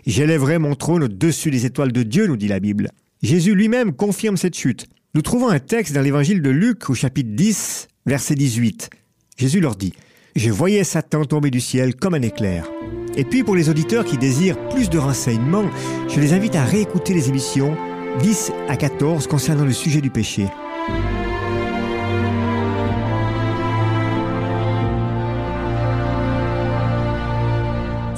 J'élèverai 0.07 0.59
mon 0.59 0.75
trône 0.75 1.05
au-dessus 1.05 1.51
des 1.51 1.67
étoiles 1.67 1.93
de 1.93 2.03
Dieu, 2.03 2.27
nous 2.27 2.37
dit 2.37 2.49
la 2.49 2.61
Bible. 2.61 2.91
Jésus 3.25 3.55
lui-même 3.55 3.95
confirme 3.95 4.37
cette 4.37 4.55
chute. 4.55 4.87
Nous 5.15 5.23
trouvons 5.23 5.49
un 5.49 5.59
texte 5.59 5.95
dans 5.95 6.03
l'évangile 6.03 6.43
de 6.43 6.51
Luc 6.51 6.91
au 6.91 6.95
chapitre 6.95 7.31
10, 7.33 7.89
verset 8.05 8.35
18. 8.35 8.91
Jésus 9.39 9.61
leur 9.61 9.77
dit, 9.77 9.95
Je 10.37 10.51
voyais 10.51 10.85
Satan 10.85 11.25
tomber 11.25 11.51
du 11.51 11.59
ciel 11.59 11.97
comme 11.97 12.13
un 12.13 12.21
éclair. 12.21 12.71
Et 13.17 13.25
puis 13.25 13.43
pour 13.43 13.57
les 13.57 13.71
auditeurs 13.71 14.05
qui 14.05 14.19
désirent 14.19 14.59
plus 14.69 14.91
de 14.91 14.99
renseignements, 14.99 15.71
je 16.07 16.21
les 16.21 16.35
invite 16.35 16.55
à 16.55 16.65
réécouter 16.65 17.15
les 17.15 17.31
émissions 17.31 17.75
10 18.21 18.53
à 18.69 18.77
14 18.77 19.27
concernant 19.27 19.65
le 19.65 19.73
sujet 19.73 20.03
du 20.03 20.11
péché. 20.11 20.45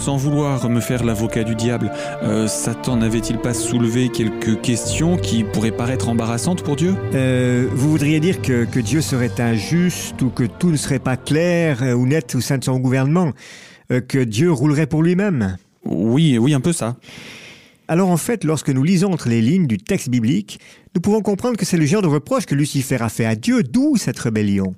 Sans 0.07 0.19
vouloir 0.19 0.71
me 0.71 0.79
faire 0.79 1.03
l'avocat 1.03 1.43
du 1.43 1.57
diable, 1.57 1.91
euh, 2.23 2.47
Satan 2.47 2.99
n'avait-il 2.99 3.39
pas 3.39 3.53
soulevé 3.53 4.09
quelques 4.09 4.61
questions 4.61 5.17
qui 5.17 5.43
pourraient 5.43 5.77
paraître 5.77 6.09
embarrassantes 6.09 6.63
pour 6.63 6.77
Dieu? 6.77 6.95
Euh, 7.13 7.67
Vous 7.73 7.91
voudriez 7.91 8.21
dire 8.21 8.41
que, 8.41 8.67
que, 8.67 8.79
Dieu 8.79 9.01
serait 9.01 9.41
injuste 9.41 10.23
ou 10.23 10.31
que 10.31 10.45
tout 10.45 10.71
ne 10.71 10.77
serait 10.77 11.01
pas 11.01 11.17
clair 11.17 11.83
euh, 11.83 11.95
ou 11.95 12.07
net 12.07 12.37
au 12.37 12.41
sein 12.41 12.57
de 12.57 12.63
son 12.63 12.79
gouvernement 12.79 13.33
euh, 13.91 14.01
Que 14.01 14.21
Dieu 14.21 14.53
roulerait 14.53 14.87
pour 14.87 15.03
lui-même? 15.03 15.57
Oui, 15.85 16.39
oui, 16.39 16.55
un 16.55 16.61
peu 16.61 16.73
ça. 16.73 16.95
Alors 17.89 18.09
en 18.09 18.17
fait, 18.17 18.45
lorsque 18.45 18.71
nous 18.71 18.85
lisons 18.85 19.13
entre 19.13 19.29
les 19.29 19.43
lignes 19.43 19.67
du 19.67 19.77
texte 19.77 20.09
biblique, 20.09 20.61
nous 20.95 21.01
pouvons 21.01 21.21
comprendre 21.21 21.57
que 21.57 21.65
c'est 21.65 21.79
le 21.79 21.85
genre 21.85 22.03
de 22.03 22.07
reproche 22.07 22.47
que 22.47 22.55
Lucifer 22.55 22.99
a 23.01 23.09
fait 23.09 23.27
à 23.27 23.35
Dieu, 23.35 23.65
d'où 23.65 23.97
cette 23.97 24.21
rébellion. 24.21 24.73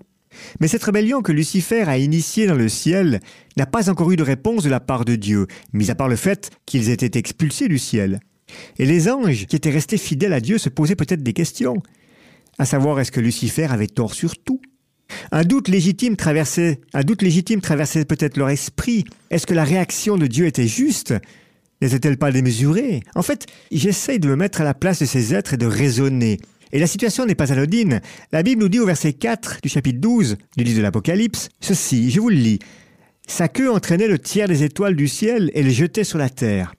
Mais 0.60 0.68
cette 0.68 0.82
rébellion 0.82 1.22
que 1.22 1.32
Lucifer 1.32 1.82
a 1.82 1.98
initiée 1.98 2.46
dans 2.46 2.54
le 2.54 2.68
ciel 2.68 3.20
n'a 3.56 3.66
pas 3.66 3.90
encore 3.90 4.10
eu 4.10 4.16
de 4.16 4.22
réponse 4.22 4.64
de 4.64 4.70
la 4.70 4.80
part 4.80 5.04
de 5.04 5.16
Dieu, 5.16 5.46
mis 5.72 5.90
à 5.90 5.94
part 5.94 6.08
le 6.08 6.16
fait 6.16 6.50
qu'ils 6.66 6.90
étaient 6.90 7.18
expulsés 7.18 7.68
du 7.68 7.78
ciel. 7.78 8.20
Et 8.78 8.86
les 8.86 9.10
anges 9.10 9.46
qui 9.46 9.56
étaient 9.56 9.70
restés 9.70 9.98
fidèles 9.98 10.32
à 10.32 10.40
Dieu 10.40 10.58
se 10.58 10.68
posaient 10.68 10.96
peut-être 10.96 11.22
des 11.22 11.32
questions, 11.32 11.82
à 12.58 12.64
savoir 12.64 12.98
est-ce 13.00 13.12
que 13.12 13.20
Lucifer 13.20 13.66
avait 13.70 13.86
tort 13.86 14.14
sur 14.14 14.36
tout? 14.36 14.60
Un 15.32 15.44
doute 15.44 15.68
légitime 15.68 16.16
traversait, 16.16 16.80
un 16.92 17.02
doute 17.02 17.22
légitime 17.22 17.60
traversait 17.60 18.04
peut-être 18.04 18.36
leur 18.36 18.50
esprit. 18.50 19.04
Est-ce 19.30 19.46
que 19.46 19.54
la 19.54 19.64
réaction 19.64 20.18
de 20.18 20.26
Dieu 20.26 20.46
était 20.46 20.66
juste? 20.66 21.14
N'était-elle 21.80 22.18
pas 22.18 22.32
démesurée 22.32 23.02
En 23.14 23.22
fait, 23.22 23.46
j'essaye 23.70 24.18
de 24.18 24.28
me 24.28 24.36
mettre 24.36 24.60
à 24.60 24.64
la 24.64 24.74
place 24.74 24.98
de 24.98 25.06
ces 25.06 25.34
êtres 25.34 25.54
et 25.54 25.56
de 25.56 25.66
raisonner. 25.66 26.38
Et 26.72 26.78
la 26.78 26.86
situation 26.86 27.26
n'est 27.26 27.34
pas 27.34 27.52
anodine. 27.52 28.00
La 28.32 28.42
Bible 28.42 28.62
nous 28.62 28.68
dit 28.68 28.80
au 28.80 28.86
verset 28.86 29.12
4 29.12 29.58
du 29.62 29.68
chapitre 29.68 30.00
12 30.00 30.36
du 30.56 30.64
livre 30.64 30.78
de 30.78 30.82
l'Apocalypse, 30.82 31.48
ceci, 31.60 32.10
je 32.10 32.20
vous 32.20 32.28
le 32.28 32.36
lis. 32.36 32.58
Sa 33.26 33.48
queue 33.48 33.70
entraînait 33.70 34.08
le 34.08 34.18
tiers 34.18 34.48
des 34.48 34.62
étoiles 34.62 34.96
du 34.96 35.08
ciel 35.08 35.50
et 35.54 35.62
les 35.62 35.70
jetait 35.70 36.04
sur 36.04 36.18
la 36.18 36.30
terre. 36.30 36.74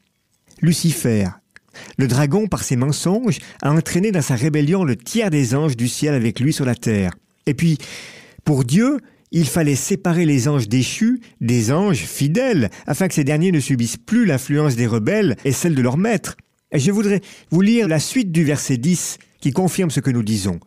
Lucifer, 0.61 1.27
le 1.97 2.07
dragon, 2.07 2.47
par 2.47 2.63
ses 2.63 2.75
mensonges, 2.75 3.39
a 3.61 3.71
entraîné 3.71 4.11
dans 4.11 4.21
sa 4.21 4.35
rébellion 4.35 4.83
le 4.83 4.95
tiers 4.95 5.29
des 5.29 5.55
anges 5.55 5.77
du 5.77 5.87
ciel 5.87 6.13
avec 6.13 6.39
lui 6.39 6.53
sur 6.53 6.65
la 6.65 6.75
terre. 6.75 7.11
Et 7.45 7.53
puis, 7.53 7.77
pour 8.43 8.63
Dieu, 8.63 8.99
il 9.31 9.47
fallait 9.47 9.75
séparer 9.75 10.25
les 10.25 10.47
anges 10.47 10.67
déchus 10.67 11.21
des 11.39 11.71
anges 11.71 12.03
fidèles, 12.05 12.69
afin 12.87 13.07
que 13.07 13.13
ces 13.13 13.23
derniers 13.23 13.51
ne 13.51 13.59
subissent 13.59 13.97
plus 13.97 14.25
l'influence 14.25 14.75
des 14.75 14.87
rebelles 14.87 15.35
et 15.45 15.51
celle 15.51 15.75
de 15.75 15.81
leur 15.81 15.97
maître. 15.97 16.35
Et 16.71 16.79
je 16.79 16.91
voudrais 16.91 17.21
vous 17.51 17.61
lire 17.61 17.87
la 17.87 17.99
suite 17.99 18.31
du 18.31 18.43
verset 18.43 18.77
10 18.77 19.17
qui 19.41 19.51
confirme 19.51 19.91
ce 19.91 19.99
que 19.99 20.11
nous 20.11 20.23
disons. 20.23 20.59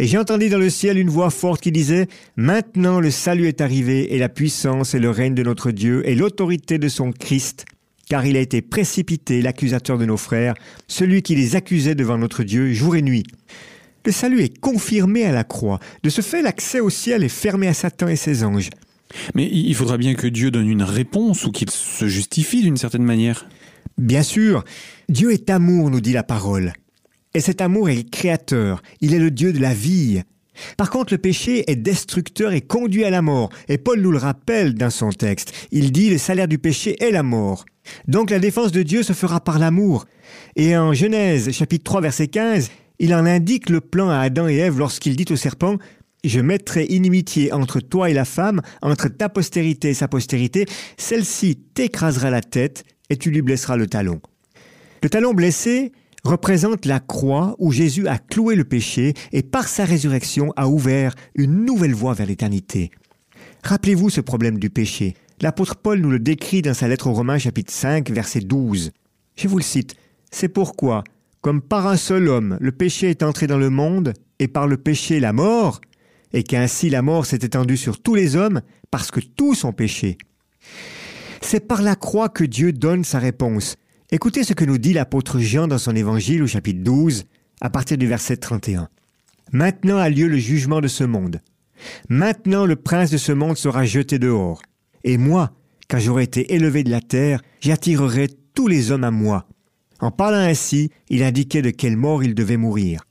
Et 0.00 0.06
j'ai 0.06 0.18
entendu 0.18 0.48
dans 0.48 0.58
le 0.58 0.70
ciel 0.70 0.96
une 0.96 1.10
voix 1.10 1.30
forte 1.30 1.60
qui 1.60 1.72
disait, 1.72 2.06
Maintenant 2.36 3.00
le 3.00 3.10
salut 3.10 3.48
est 3.48 3.60
arrivé, 3.60 4.14
et 4.14 4.18
la 4.18 4.28
puissance 4.28 4.94
et 4.94 5.00
le 5.00 5.10
règne 5.10 5.34
de 5.34 5.42
notre 5.42 5.72
Dieu, 5.72 6.08
et 6.08 6.14
l'autorité 6.14 6.78
de 6.78 6.88
son 6.88 7.10
Christ, 7.10 7.64
car 8.08 8.24
il 8.24 8.36
a 8.36 8.40
été 8.40 8.62
précipité, 8.62 9.42
l'accusateur 9.42 9.98
de 9.98 10.04
nos 10.04 10.16
frères, 10.16 10.54
celui 10.86 11.22
qui 11.22 11.34
les 11.34 11.56
accusait 11.56 11.96
devant 11.96 12.16
notre 12.16 12.44
Dieu 12.44 12.72
jour 12.72 12.94
et 12.94 13.02
nuit. 13.02 13.24
Le 14.04 14.12
salut 14.12 14.40
est 14.40 14.58
confirmé 14.58 15.24
à 15.24 15.32
la 15.32 15.44
croix. 15.44 15.80
De 16.04 16.10
ce 16.10 16.20
fait, 16.20 16.42
l'accès 16.42 16.80
au 16.80 16.90
ciel 16.90 17.24
est 17.24 17.28
fermé 17.28 17.66
à 17.66 17.74
Satan 17.74 18.06
et 18.06 18.16
ses 18.16 18.44
anges. 18.44 18.70
Mais 19.34 19.48
il 19.52 19.74
faudra 19.74 19.98
bien 19.98 20.14
que 20.14 20.26
Dieu 20.26 20.50
donne 20.50 20.68
une 20.68 20.82
réponse 20.82 21.44
ou 21.44 21.50
qu'il 21.50 21.70
se 21.70 22.06
justifie 22.06 22.62
d'une 22.62 22.76
certaine 22.76 23.02
manière. 23.02 23.48
Bien 23.96 24.22
sûr, 24.22 24.64
Dieu 25.08 25.32
est 25.32 25.50
amour, 25.50 25.90
nous 25.90 26.00
dit 26.00 26.12
la 26.12 26.22
parole. 26.22 26.72
Et 27.38 27.40
cet 27.40 27.60
amour 27.60 27.88
est 27.88 28.10
créateur, 28.10 28.82
il 29.00 29.14
est 29.14 29.20
le 29.20 29.30
Dieu 29.30 29.52
de 29.52 29.60
la 29.60 29.72
vie. 29.72 30.22
Par 30.76 30.90
contre, 30.90 31.14
le 31.14 31.18
péché 31.18 31.70
est 31.70 31.76
destructeur 31.76 32.52
et 32.52 32.62
conduit 32.62 33.04
à 33.04 33.10
la 33.10 33.22
mort. 33.22 33.50
Et 33.68 33.78
Paul 33.78 34.00
nous 34.00 34.10
le 34.10 34.18
rappelle 34.18 34.74
dans 34.74 34.90
son 34.90 35.10
texte. 35.10 35.52
Il 35.70 35.92
dit 35.92 36.10
le 36.10 36.18
salaire 36.18 36.48
du 36.48 36.58
péché 36.58 37.00
est 37.00 37.12
la 37.12 37.22
mort. 37.22 37.64
Donc 38.08 38.30
la 38.30 38.40
défense 38.40 38.72
de 38.72 38.82
Dieu 38.82 39.04
se 39.04 39.12
fera 39.12 39.38
par 39.38 39.60
l'amour. 39.60 40.06
Et 40.56 40.76
en 40.76 40.92
Genèse 40.94 41.52
chapitre 41.52 41.84
3 41.84 42.00
verset 42.00 42.26
15, 42.26 42.72
il 42.98 43.14
en 43.14 43.24
indique 43.24 43.70
le 43.70 43.80
plan 43.80 44.10
à 44.10 44.18
Adam 44.18 44.48
et 44.48 44.56
Ève 44.56 44.80
lorsqu'il 44.80 45.14
dit 45.14 45.32
au 45.32 45.36
serpent 45.36 45.76
je 46.24 46.40
mettrai 46.40 46.86
inimitié 46.86 47.52
entre 47.52 47.78
toi 47.78 48.10
et 48.10 48.14
la 48.14 48.24
femme, 48.24 48.62
entre 48.82 49.06
ta 49.06 49.28
postérité 49.28 49.90
et 49.90 49.94
sa 49.94 50.08
postérité, 50.08 50.66
celle-ci 50.96 51.54
t'écrasera 51.74 52.30
la 52.30 52.40
tête 52.40 52.82
et 53.10 53.16
tu 53.16 53.30
lui 53.30 53.42
blesseras 53.42 53.76
le 53.76 53.86
talon. 53.86 54.20
Le 55.04 55.08
talon 55.08 55.34
blessé 55.34 55.92
représente 56.24 56.84
la 56.84 57.00
croix 57.00 57.54
où 57.58 57.72
Jésus 57.72 58.08
a 58.08 58.18
cloué 58.18 58.54
le 58.54 58.64
péché 58.64 59.14
et 59.32 59.42
par 59.42 59.68
sa 59.68 59.84
résurrection 59.84 60.52
a 60.56 60.68
ouvert 60.68 61.14
une 61.34 61.64
nouvelle 61.64 61.94
voie 61.94 62.14
vers 62.14 62.26
l'éternité. 62.26 62.90
Rappelez-vous 63.64 64.10
ce 64.10 64.20
problème 64.20 64.58
du 64.58 64.70
péché. 64.70 65.14
L'apôtre 65.40 65.76
Paul 65.76 66.00
nous 66.00 66.10
le 66.10 66.18
décrit 66.18 66.62
dans 66.62 66.74
sa 66.74 66.88
lettre 66.88 67.06
aux 67.06 67.12
Romains 67.12 67.38
chapitre 67.38 67.72
5 67.72 68.10
verset 68.10 68.40
12. 68.40 68.90
Je 69.36 69.48
vous 69.48 69.58
le 69.58 69.62
cite. 69.62 69.94
C'est 70.30 70.48
pourquoi, 70.48 71.04
comme 71.40 71.62
par 71.62 71.86
un 71.86 71.96
seul 71.96 72.28
homme, 72.28 72.58
le 72.60 72.72
péché 72.72 73.10
est 73.10 73.22
entré 73.22 73.46
dans 73.46 73.58
le 73.58 73.70
monde, 73.70 74.12
et 74.38 74.48
par 74.48 74.66
le 74.66 74.76
péché 74.76 75.20
la 75.20 75.32
mort, 75.32 75.80
et 76.32 76.42
qu'ainsi 76.42 76.90
la 76.90 77.02
mort 77.02 77.26
s'est 77.26 77.38
étendue 77.42 77.76
sur 77.76 78.00
tous 78.00 78.14
les 78.14 78.36
hommes, 78.36 78.60
parce 78.90 79.10
que 79.10 79.20
tous 79.20 79.64
ont 79.64 79.72
péché. 79.72 80.18
C'est 81.40 81.66
par 81.66 81.82
la 81.82 81.94
croix 81.94 82.28
que 82.28 82.44
Dieu 82.44 82.72
donne 82.72 83.04
sa 83.04 83.18
réponse. 83.18 83.76
Écoutez 84.10 84.42
ce 84.42 84.54
que 84.54 84.64
nous 84.64 84.78
dit 84.78 84.94
l'apôtre 84.94 85.38
Jean 85.38 85.68
dans 85.68 85.76
son 85.76 85.94
évangile 85.94 86.42
au 86.42 86.46
chapitre 86.46 86.82
12, 86.82 87.24
à 87.60 87.68
partir 87.68 87.98
du 87.98 88.06
verset 88.06 88.38
31. 88.38 88.88
Maintenant 89.52 89.98
a 89.98 90.08
lieu 90.08 90.28
le 90.28 90.38
jugement 90.38 90.80
de 90.80 90.88
ce 90.88 91.04
monde. 91.04 91.42
Maintenant 92.08 92.64
le 92.64 92.76
prince 92.76 93.10
de 93.10 93.18
ce 93.18 93.32
monde 93.32 93.58
sera 93.58 93.84
jeté 93.84 94.18
dehors. 94.18 94.62
Et 95.04 95.18
moi, 95.18 95.52
quand 95.90 95.98
j'aurai 95.98 96.22
été 96.22 96.54
élevé 96.54 96.84
de 96.84 96.90
la 96.90 97.02
terre, 97.02 97.42
j'attirerai 97.60 98.28
tous 98.54 98.66
les 98.66 98.92
hommes 98.92 99.04
à 99.04 99.10
moi. 99.10 99.46
En 100.00 100.10
parlant 100.10 100.38
ainsi, 100.38 100.88
il 101.10 101.22
indiquait 101.22 101.60
de 101.60 101.68
quelle 101.68 101.98
mort 101.98 102.24
il 102.24 102.34
devait 102.34 102.56
mourir. 102.56 103.02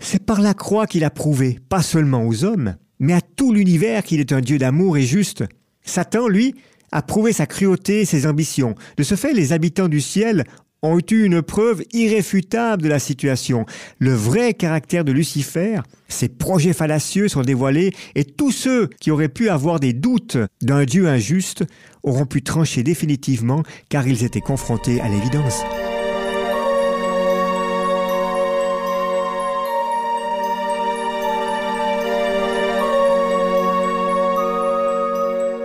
C'est 0.00 0.26
par 0.26 0.42
la 0.42 0.52
croix 0.52 0.86
qu'il 0.86 1.04
a 1.04 1.10
prouvé, 1.10 1.60
pas 1.70 1.80
seulement 1.80 2.26
aux 2.26 2.44
hommes, 2.44 2.76
mais 2.98 3.14
à 3.14 3.22
tout 3.22 3.54
l'univers 3.54 4.02
qu'il 4.02 4.20
est 4.20 4.32
un 4.32 4.42
Dieu 4.42 4.58
d'amour 4.58 4.98
et 4.98 5.02
juste. 5.02 5.44
Satan, 5.82 6.28
lui, 6.28 6.54
a 6.92 7.02
prouvé 7.02 7.32
sa 7.32 7.46
cruauté 7.46 8.00
et 8.00 8.04
ses 8.04 8.26
ambitions. 8.26 8.74
De 8.96 9.02
ce 9.02 9.14
fait, 9.14 9.32
les 9.32 9.52
habitants 9.52 9.88
du 9.88 10.00
ciel 10.00 10.44
ont 10.82 10.98
eu 11.10 11.24
une 11.24 11.42
preuve 11.42 11.82
irréfutable 11.92 12.82
de 12.82 12.88
la 12.88 12.98
situation. 12.98 13.66
Le 13.98 14.12
vrai 14.12 14.54
caractère 14.54 15.04
de 15.04 15.12
Lucifer, 15.12 15.80
ses 16.08 16.28
projets 16.28 16.72
fallacieux 16.72 17.28
sont 17.28 17.42
dévoilés 17.42 17.92
et 18.14 18.24
tous 18.24 18.50
ceux 18.50 18.88
qui 19.00 19.10
auraient 19.10 19.28
pu 19.28 19.48
avoir 19.50 19.78
des 19.80 19.92
doutes 19.92 20.38
d'un 20.62 20.84
Dieu 20.84 21.06
injuste 21.06 21.64
auront 22.02 22.26
pu 22.26 22.42
trancher 22.42 22.82
définitivement 22.82 23.62
car 23.88 24.06
ils 24.06 24.24
étaient 24.24 24.40
confrontés 24.40 25.00
à 25.00 25.08
l'évidence. 25.08 25.62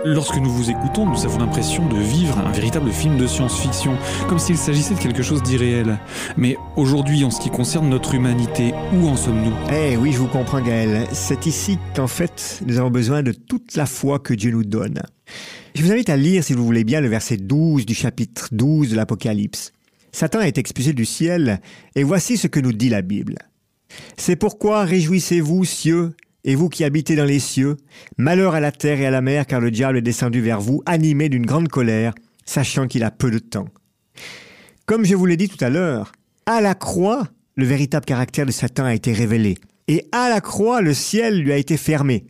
Lorsque 0.08 0.36
nous 0.36 0.52
vous 0.52 0.70
écoutons, 0.70 1.04
nous 1.04 1.24
avons 1.24 1.40
l'impression 1.40 1.88
de 1.88 1.96
vivre 1.96 2.38
un 2.38 2.52
véritable 2.52 2.92
film 2.92 3.18
de 3.18 3.26
science-fiction, 3.26 3.98
comme 4.28 4.38
s'il 4.38 4.56
s'agissait 4.56 4.94
de 4.94 5.00
quelque 5.00 5.24
chose 5.24 5.42
d'irréel. 5.42 5.98
Mais 6.36 6.56
aujourd'hui, 6.76 7.24
en 7.24 7.32
ce 7.32 7.40
qui 7.40 7.50
concerne 7.50 7.88
notre 7.88 8.14
humanité, 8.14 8.72
où 8.92 9.08
en 9.08 9.16
sommes-nous? 9.16 9.52
Eh 9.72 9.96
oui, 9.96 10.12
je 10.12 10.18
vous 10.18 10.28
comprends 10.28 10.60
Gaël. 10.60 11.08
C'est 11.10 11.46
ici 11.46 11.76
qu'en 11.96 12.06
fait, 12.06 12.62
nous 12.64 12.78
avons 12.78 12.92
besoin 12.92 13.24
de 13.24 13.32
toute 13.32 13.74
la 13.74 13.84
foi 13.84 14.20
que 14.20 14.32
Dieu 14.32 14.52
nous 14.52 14.62
donne. 14.62 15.02
Je 15.74 15.82
vous 15.82 15.90
invite 15.90 16.08
à 16.08 16.16
lire, 16.16 16.44
si 16.44 16.52
vous 16.52 16.64
voulez 16.64 16.84
bien, 16.84 17.00
le 17.00 17.08
verset 17.08 17.38
12 17.38 17.84
du 17.84 17.94
chapitre 17.94 18.46
12 18.52 18.90
de 18.90 18.94
l'Apocalypse. 18.94 19.72
Satan 20.12 20.40
est 20.40 20.56
expulsé 20.56 20.92
du 20.92 21.04
ciel, 21.04 21.60
et 21.96 22.04
voici 22.04 22.36
ce 22.36 22.46
que 22.46 22.60
nous 22.60 22.72
dit 22.72 22.90
la 22.90 23.02
Bible. 23.02 23.38
C'est 24.16 24.36
pourquoi 24.36 24.84
réjouissez-vous, 24.84 25.64
cieux, 25.64 26.14
et 26.46 26.54
vous 26.54 26.68
qui 26.68 26.84
habitez 26.84 27.16
dans 27.16 27.24
les 27.24 27.40
cieux, 27.40 27.76
malheur 28.16 28.54
à 28.54 28.60
la 28.60 28.72
terre 28.72 29.00
et 29.00 29.06
à 29.06 29.10
la 29.10 29.20
mer, 29.20 29.46
car 29.46 29.60
le 29.60 29.70
diable 29.70 29.98
est 29.98 30.02
descendu 30.02 30.40
vers 30.40 30.60
vous, 30.60 30.82
animé 30.86 31.28
d'une 31.28 31.44
grande 31.44 31.68
colère, 31.68 32.14
sachant 32.46 32.86
qu'il 32.86 33.04
a 33.04 33.10
peu 33.10 33.30
de 33.30 33.40
temps. 33.40 33.68
Comme 34.86 35.04
je 35.04 35.16
vous 35.16 35.26
l'ai 35.26 35.36
dit 35.36 35.48
tout 35.48 35.62
à 35.62 35.68
l'heure, 35.68 36.12
à 36.46 36.60
la 36.60 36.76
croix, 36.76 37.28
le 37.56 37.66
véritable 37.66 38.06
caractère 38.06 38.46
de 38.46 38.52
Satan 38.52 38.84
a 38.84 38.94
été 38.94 39.12
révélé, 39.12 39.58
et 39.88 40.06
à 40.12 40.28
la 40.28 40.40
croix, 40.40 40.80
le 40.80 40.94
ciel 40.94 41.40
lui 41.40 41.52
a 41.52 41.56
été 41.56 41.76
fermé. 41.76 42.24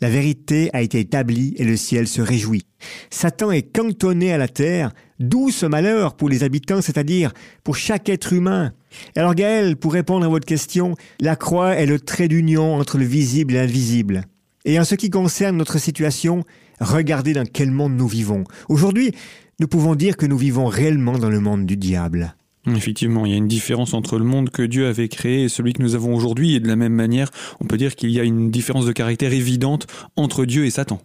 La 0.00 0.08
vérité 0.08 0.70
a 0.72 0.82
été 0.82 1.00
établie 1.00 1.54
et 1.56 1.64
le 1.64 1.76
ciel 1.76 2.06
se 2.06 2.20
réjouit. 2.20 2.66
Satan 3.10 3.50
est 3.50 3.62
cantonné 3.62 4.32
à 4.32 4.38
la 4.38 4.48
terre, 4.48 4.92
d'où 5.18 5.50
ce 5.50 5.66
malheur 5.66 6.16
pour 6.16 6.28
les 6.28 6.42
habitants, 6.42 6.82
c'est-à-dire 6.82 7.32
pour 7.64 7.76
chaque 7.76 8.08
être 8.08 8.32
humain. 8.32 8.72
Alors 9.16 9.34
Gaël, 9.34 9.76
pour 9.76 9.92
répondre 9.92 10.26
à 10.26 10.28
votre 10.28 10.46
question, 10.46 10.94
la 11.20 11.36
croix 11.36 11.76
est 11.76 11.86
le 11.86 12.00
trait 12.00 12.28
d'union 12.28 12.74
entre 12.76 12.98
le 12.98 13.04
visible 13.04 13.54
et 13.54 13.56
l'invisible. 13.56 14.24
Et 14.64 14.78
en 14.78 14.84
ce 14.84 14.94
qui 14.94 15.10
concerne 15.10 15.56
notre 15.56 15.78
situation, 15.78 16.44
regardez 16.80 17.32
dans 17.32 17.46
quel 17.46 17.70
monde 17.70 17.96
nous 17.96 18.08
vivons. 18.08 18.44
Aujourd'hui, 18.68 19.12
nous 19.60 19.68
pouvons 19.68 19.94
dire 19.94 20.16
que 20.16 20.26
nous 20.26 20.38
vivons 20.38 20.66
réellement 20.66 21.18
dans 21.18 21.30
le 21.30 21.40
monde 21.40 21.66
du 21.66 21.76
diable. 21.76 22.34
Effectivement, 22.66 23.26
il 23.26 23.32
y 23.32 23.34
a 23.34 23.38
une 23.38 23.48
différence 23.48 23.92
entre 23.92 24.18
le 24.18 24.24
monde 24.24 24.50
que 24.50 24.62
Dieu 24.62 24.86
avait 24.86 25.08
créé 25.08 25.44
et 25.44 25.48
celui 25.48 25.72
que 25.72 25.82
nous 25.82 25.96
avons 25.96 26.14
aujourd'hui, 26.14 26.54
et 26.54 26.60
de 26.60 26.68
la 26.68 26.76
même 26.76 26.92
manière, 26.92 27.30
on 27.60 27.64
peut 27.64 27.76
dire 27.76 27.96
qu'il 27.96 28.10
y 28.10 28.20
a 28.20 28.22
une 28.22 28.50
différence 28.50 28.86
de 28.86 28.92
caractère 28.92 29.32
évidente 29.32 29.88
entre 30.14 30.44
Dieu 30.44 30.64
et 30.64 30.70
Satan. 30.70 31.02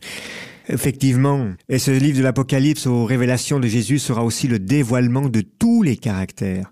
Effectivement, 0.69 1.47
et 1.69 1.79
ce 1.79 1.91
livre 1.91 2.17
de 2.17 2.23
l'Apocalypse 2.23 2.87
aux 2.87 3.05
révélations 3.05 3.59
de 3.59 3.67
Jésus 3.67 3.99
sera 3.99 4.25
aussi 4.25 4.49
le 4.49 4.59
dévoilement 4.59 5.29
de 5.29 5.39
tous 5.41 5.81
les 5.81 5.95
caractères, 5.95 6.69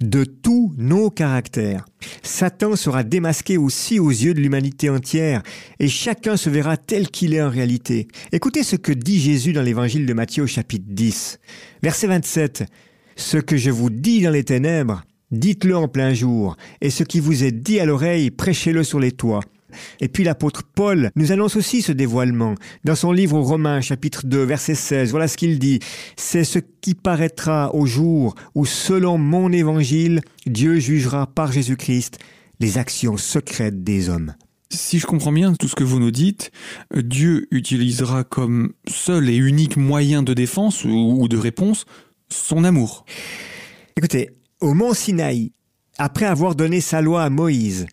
de 0.00 0.24
tous 0.24 0.74
nos 0.78 1.10
caractères. 1.10 1.84
Satan 2.22 2.74
sera 2.74 3.04
démasqué 3.04 3.58
aussi 3.58 3.98
aux 3.98 4.08
yeux 4.08 4.32
de 4.32 4.40
l'humanité 4.40 4.88
entière, 4.88 5.42
et 5.78 5.88
chacun 5.88 6.38
se 6.38 6.48
verra 6.48 6.78
tel 6.78 7.08
qu'il 7.08 7.34
est 7.34 7.42
en 7.42 7.50
réalité. 7.50 8.08
Écoutez 8.32 8.62
ce 8.62 8.76
que 8.76 8.92
dit 8.92 9.20
Jésus 9.20 9.52
dans 9.52 9.62
l'évangile 9.62 10.06
de 10.06 10.14
Matthieu 10.14 10.44
au 10.44 10.48
chapitre 10.48 10.86
10, 10.88 11.38
verset 11.82 12.06
27. 12.06 12.64
Ce 13.16 13.38
que 13.38 13.56
je 13.56 13.70
vous 13.70 13.90
dis 13.90 14.22
dans 14.22 14.30
les 14.30 14.44
ténèbres, 14.44 15.02
dites-le 15.30 15.76
en 15.76 15.88
plein 15.88 16.14
jour, 16.14 16.56
et 16.80 16.90
ce 16.90 17.04
qui 17.04 17.20
vous 17.20 17.44
est 17.44 17.52
dit 17.52 17.80
à 17.80 17.84
l'oreille, 17.84 18.30
prêchez-le 18.30 18.82
sur 18.82 19.00
les 19.00 19.12
toits. 19.12 19.42
Et 20.00 20.08
puis 20.08 20.24
l'apôtre 20.24 20.62
Paul 20.62 21.10
nous 21.16 21.32
annonce 21.32 21.56
aussi 21.56 21.82
ce 21.82 21.92
dévoilement. 21.92 22.54
Dans 22.84 22.94
son 22.94 23.12
livre 23.12 23.36
aux 23.36 23.42
Romains 23.42 23.80
chapitre 23.80 24.24
2 24.24 24.42
verset 24.44 24.74
16, 24.74 25.10
voilà 25.10 25.28
ce 25.28 25.36
qu'il 25.36 25.58
dit. 25.58 25.80
C'est 26.16 26.44
ce 26.44 26.60
qui 26.80 26.94
paraîtra 26.94 27.74
au 27.74 27.86
jour 27.86 28.34
où 28.54 28.66
selon 28.66 29.18
mon 29.18 29.50
évangile, 29.52 30.20
Dieu 30.46 30.78
jugera 30.78 31.26
par 31.26 31.52
Jésus-Christ 31.52 32.18
les 32.60 32.78
actions 32.78 33.16
secrètes 33.16 33.82
des 33.82 34.08
hommes. 34.08 34.34
Si 34.70 34.98
je 34.98 35.06
comprends 35.06 35.32
bien 35.32 35.54
tout 35.54 35.68
ce 35.68 35.76
que 35.76 35.84
vous 35.84 36.00
nous 36.00 36.10
dites, 36.10 36.50
Dieu 36.96 37.46
utilisera 37.52 38.24
comme 38.24 38.72
seul 38.88 39.28
et 39.28 39.36
unique 39.36 39.76
moyen 39.76 40.22
de 40.22 40.34
défense 40.34 40.84
ou 40.84 41.28
de 41.28 41.36
réponse 41.36 41.84
son 42.28 42.64
amour. 42.64 43.04
Écoutez, 43.96 44.30
au 44.60 44.74
mont 44.74 44.94
Sinaï, 44.94 45.52
après 45.98 46.26
avoir 46.26 46.54
donné 46.54 46.80
sa 46.80 47.00
loi 47.00 47.22
à 47.22 47.30
Moïse, 47.30 47.86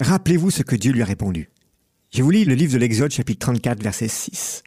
rappelez-vous 0.00 0.50
ce 0.50 0.62
que 0.62 0.76
Dieu 0.76 0.92
lui 0.92 1.02
a 1.02 1.06
répondu. 1.06 1.50
Je 2.12 2.22
vous 2.22 2.30
lis 2.30 2.44
le 2.44 2.54
livre 2.54 2.72
de 2.72 2.78
l'Exode 2.78 3.12
chapitre 3.12 3.46
34 3.46 3.82
verset 3.82 4.08
6. 4.08 4.62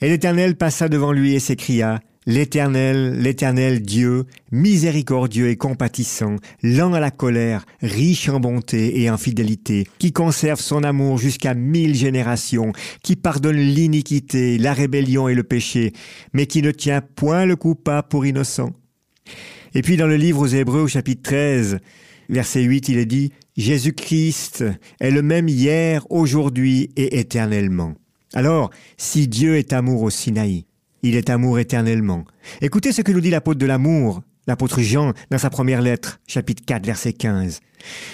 Et 0.00 0.08
l'Éternel 0.08 0.56
passa 0.56 0.88
devant 0.88 1.12
lui 1.12 1.34
et 1.34 1.40
s'écria, 1.40 2.00
L'Éternel, 2.26 3.20
l'Éternel 3.20 3.82
Dieu, 3.82 4.24
miséricordieux 4.50 5.50
et 5.50 5.56
compatissant, 5.56 6.36
lent 6.62 6.94
à 6.94 7.00
la 7.00 7.10
colère, 7.10 7.66
riche 7.82 8.30
en 8.30 8.40
bonté 8.40 9.02
et 9.02 9.10
en 9.10 9.18
fidélité, 9.18 9.86
qui 9.98 10.12
conserve 10.12 10.58
son 10.58 10.84
amour 10.84 11.18
jusqu'à 11.18 11.52
mille 11.52 11.94
générations, 11.94 12.72
qui 13.02 13.16
pardonne 13.16 13.58
l'iniquité, 13.58 14.56
la 14.56 14.72
rébellion 14.72 15.28
et 15.28 15.34
le 15.34 15.42
péché, 15.42 15.92
mais 16.32 16.46
qui 16.46 16.62
ne 16.62 16.70
tient 16.70 17.02
point 17.02 17.44
le 17.44 17.56
coupable 17.56 18.08
pour 18.08 18.24
innocent. 18.24 18.72
Et 19.74 19.82
puis 19.82 19.98
dans 19.98 20.06
le 20.06 20.16
livre 20.16 20.40
aux 20.40 20.46
Hébreux 20.46 20.82
au 20.82 20.88
chapitre 20.88 21.22
13, 21.22 21.78
verset 22.30 22.62
8, 22.62 22.88
il 22.88 22.98
est 22.98 23.06
dit, 23.06 23.32
Jésus-Christ 23.58 24.64
est 24.98 25.10
le 25.10 25.20
même 25.20 25.48
hier, 25.48 26.06
aujourd'hui 26.10 26.90
et 26.96 27.18
éternellement. 27.18 27.94
Alors, 28.32 28.70
si 28.96 29.28
Dieu 29.28 29.56
est 29.56 29.74
amour 29.74 30.02
au 30.02 30.10
Sinaï, 30.10 30.64
il 31.04 31.16
est 31.16 31.28
amour 31.28 31.58
éternellement. 31.58 32.24
Écoutez 32.62 32.90
ce 32.90 33.02
que 33.02 33.12
nous 33.12 33.20
dit 33.20 33.30
l'apôtre 33.30 33.60
de 33.60 33.66
l'amour, 33.66 34.22
l'apôtre 34.46 34.80
Jean, 34.80 35.12
dans 35.30 35.38
sa 35.38 35.50
première 35.50 35.82
lettre, 35.82 36.18
chapitre 36.26 36.62
4, 36.64 36.84
verset 36.84 37.12
15. 37.12 37.60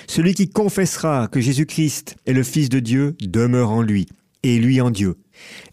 Celui 0.08 0.34
qui 0.34 0.50
confessera 0.50 1.28
que 1.28 1.40
Jésus-Christ 1.40 2.16
est 2.26 2.32
le 2.32 2.42
Fils 2.42 2.68
de 2.68 2.80
Dieu 2.80 3.16
demeure 3.20 3.70
en 3.70 3.82
lui, 3.82 4.08
et 4.42 4.58
lui 4.58 4.80
en 4.80 4.90
Dieu. 4.90 5.18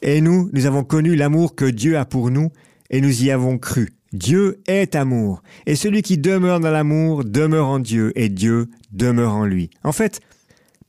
Et 0.04 0.22
nous, 0.22 0.52
nous 0.54 0.68
avons 0.68 0.84
connu 0.84 1.16
l'amour 1.16 1.56
que 1.56 1.66
Dieu 1.66 1.98
a 1.98 2.06
pour 2.06 2.30
nous, 2.30 2.52
et 2.92 3.02
nous 3.02 3.24
y 3.24 3.32
avons 3.32 3.58
cru. 3.58 3.90
Dieu 4.14 4.62
est 4.68 4.94
amour, 4.96 5.42
et 5.66 5.76
celui 5.76 6.04
qui 6.04 6.20
demeure 6.20 6.60
dans 6.60 6.72
l'amour 6.72 7.26
demeure 7.26 7.68
en 7.68 7.80
Dieu, 7.80 8.14
et 8.16 8.30
Dieu 8.30 8.68
demeure 8.92 9.34
en 9.34 9.46
lui. 9.46 9.72
En 9.84 9.92
fait, 9.92 10.22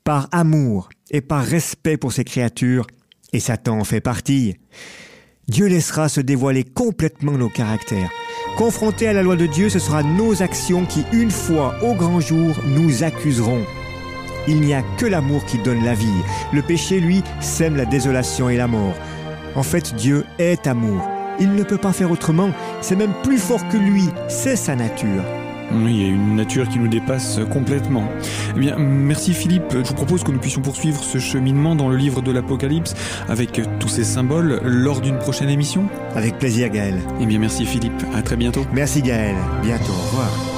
par 0.04 0.28
amour 0.30 0.90
et 1.10 1.22
par 1.22 1.42
respect 1.42 1.96
pour 1.96 2.12
ses 2.12 2.24
créatures, 2.24 2.86
et 3.32 3.40
Satan 3.40 3.80
en 3.80 3.84
fait 3.84 4.02
partie, 4.02 4.56
Dieu 5.48 5.66
laissera 5.66 6.10
se 6.10 6.20
dévoiler 6.20 6.62
complètement 6.62 7.32
nos 7.32 7.48
caractères. 7.48 8.10
Confrontés 8.58 9.08
à 9.08 9.14
la 9.14 9.22
loi 9.22 9.34
de 9.34 9.46
Dieu, 9.46 9.70
ce 9.70 9.78
sera 9.78 10.02
nos 10.02 10.42
actions 10.42 10.84
qui, 10.84 11.06
une 11.10 11.30
fois 11.30 11.74
au 11.82 11.94
grand 11.94 12.20
jour, 12.20 12.54
nous 12.66 13.02
accuseront. 13.02 13.64
Il 14.46 14.60
n'y 14.60 14.74
a 14.74 14.82
que 14.98 15.06
l'amour 15.06 15.46
qui 15.46 15.56
donne 15.58 15.84
la 15.84 15.94
vie. 15.94 16.22
Le 16.52 16.60
péché, 16.60 17.00
lui, 17.00 17.22
sème 17.40 17.76
la 17.76 17.86
désolation 17.86 18.50
et 18.50 18.56
la 18.56 18.66
mort. 18.66 18.94
En 19.54 19.62
fait, 19.62 19.94
Dieu 19.94 20.24
est 20.38 20.66
amour. 20.66 21.00
Il 21.40 21.54
ne 21.54 21.62
peut 21.62 21.78
pas 21.78 21.92
faire 21.94 22.10
autrement. 22.10 22.50
C'est 22.82 22.96
même 22.96 23.14
plus 23.22 23.38
fort 23.38 23.66
que 23.68 23.78
lui. 23.78 24.04
C'est 24.28 24.56
sa 24.56 24.76
nature. 24.76 25.24
Oui, 25.72 25.94
il 25.94 26.02
y 26.02 26.04
a 26.04 26.08
une 26.08 26.36
nature 26.36 26.68
qui 26.68 26.78
nous 26.78 26.88
dépasse 26.88 27.40
complètement. 27.50 28.04
Eh 28.56 28.60
bien, 28.60 28.76
merci 28.78 29.34
Philippe. 29.34 29.64
Je 29.72 29.88
vous 29.88 29.94
propose 29.94 30.24
que 30.24 30.30
nous 30.30 30.38
puissions 30.38 30.62
poursuivre 30.62 31.02
ce 31.02 31.18
cheminement 31.18 31.74
dans 31.74 31.88
le 31.88 31.96
livre 31.96 32.22
de 32.22 32.32
l'Apocalypse 32.32 32.94
avec 33.28 33.60
tous 33.78 33.88
ces 33.88 34.04
symboles 34.04 34.60
lors 34.64 35.00
d'une 35.00 35.18
prochaine 35.18 35.50
émission. 35.50 35.88
Avec 36.14 36.38
plaisir, 36.38 36.70
Gaël. 36.70 37.00
Eh 37.20 37.26
bien, 37.26 37.38
merci 37.38 37.64
Philippe. 37.66 38.02
À 38.14 38.22
très 38.22 38.36
bientôt. 38.36 38.64
Merci 38.72 39.02
Gaël. 39.02 39.36
Bientôt. 39.62 39.92
Au 39.92 40.10
revoir. 40.10 40.57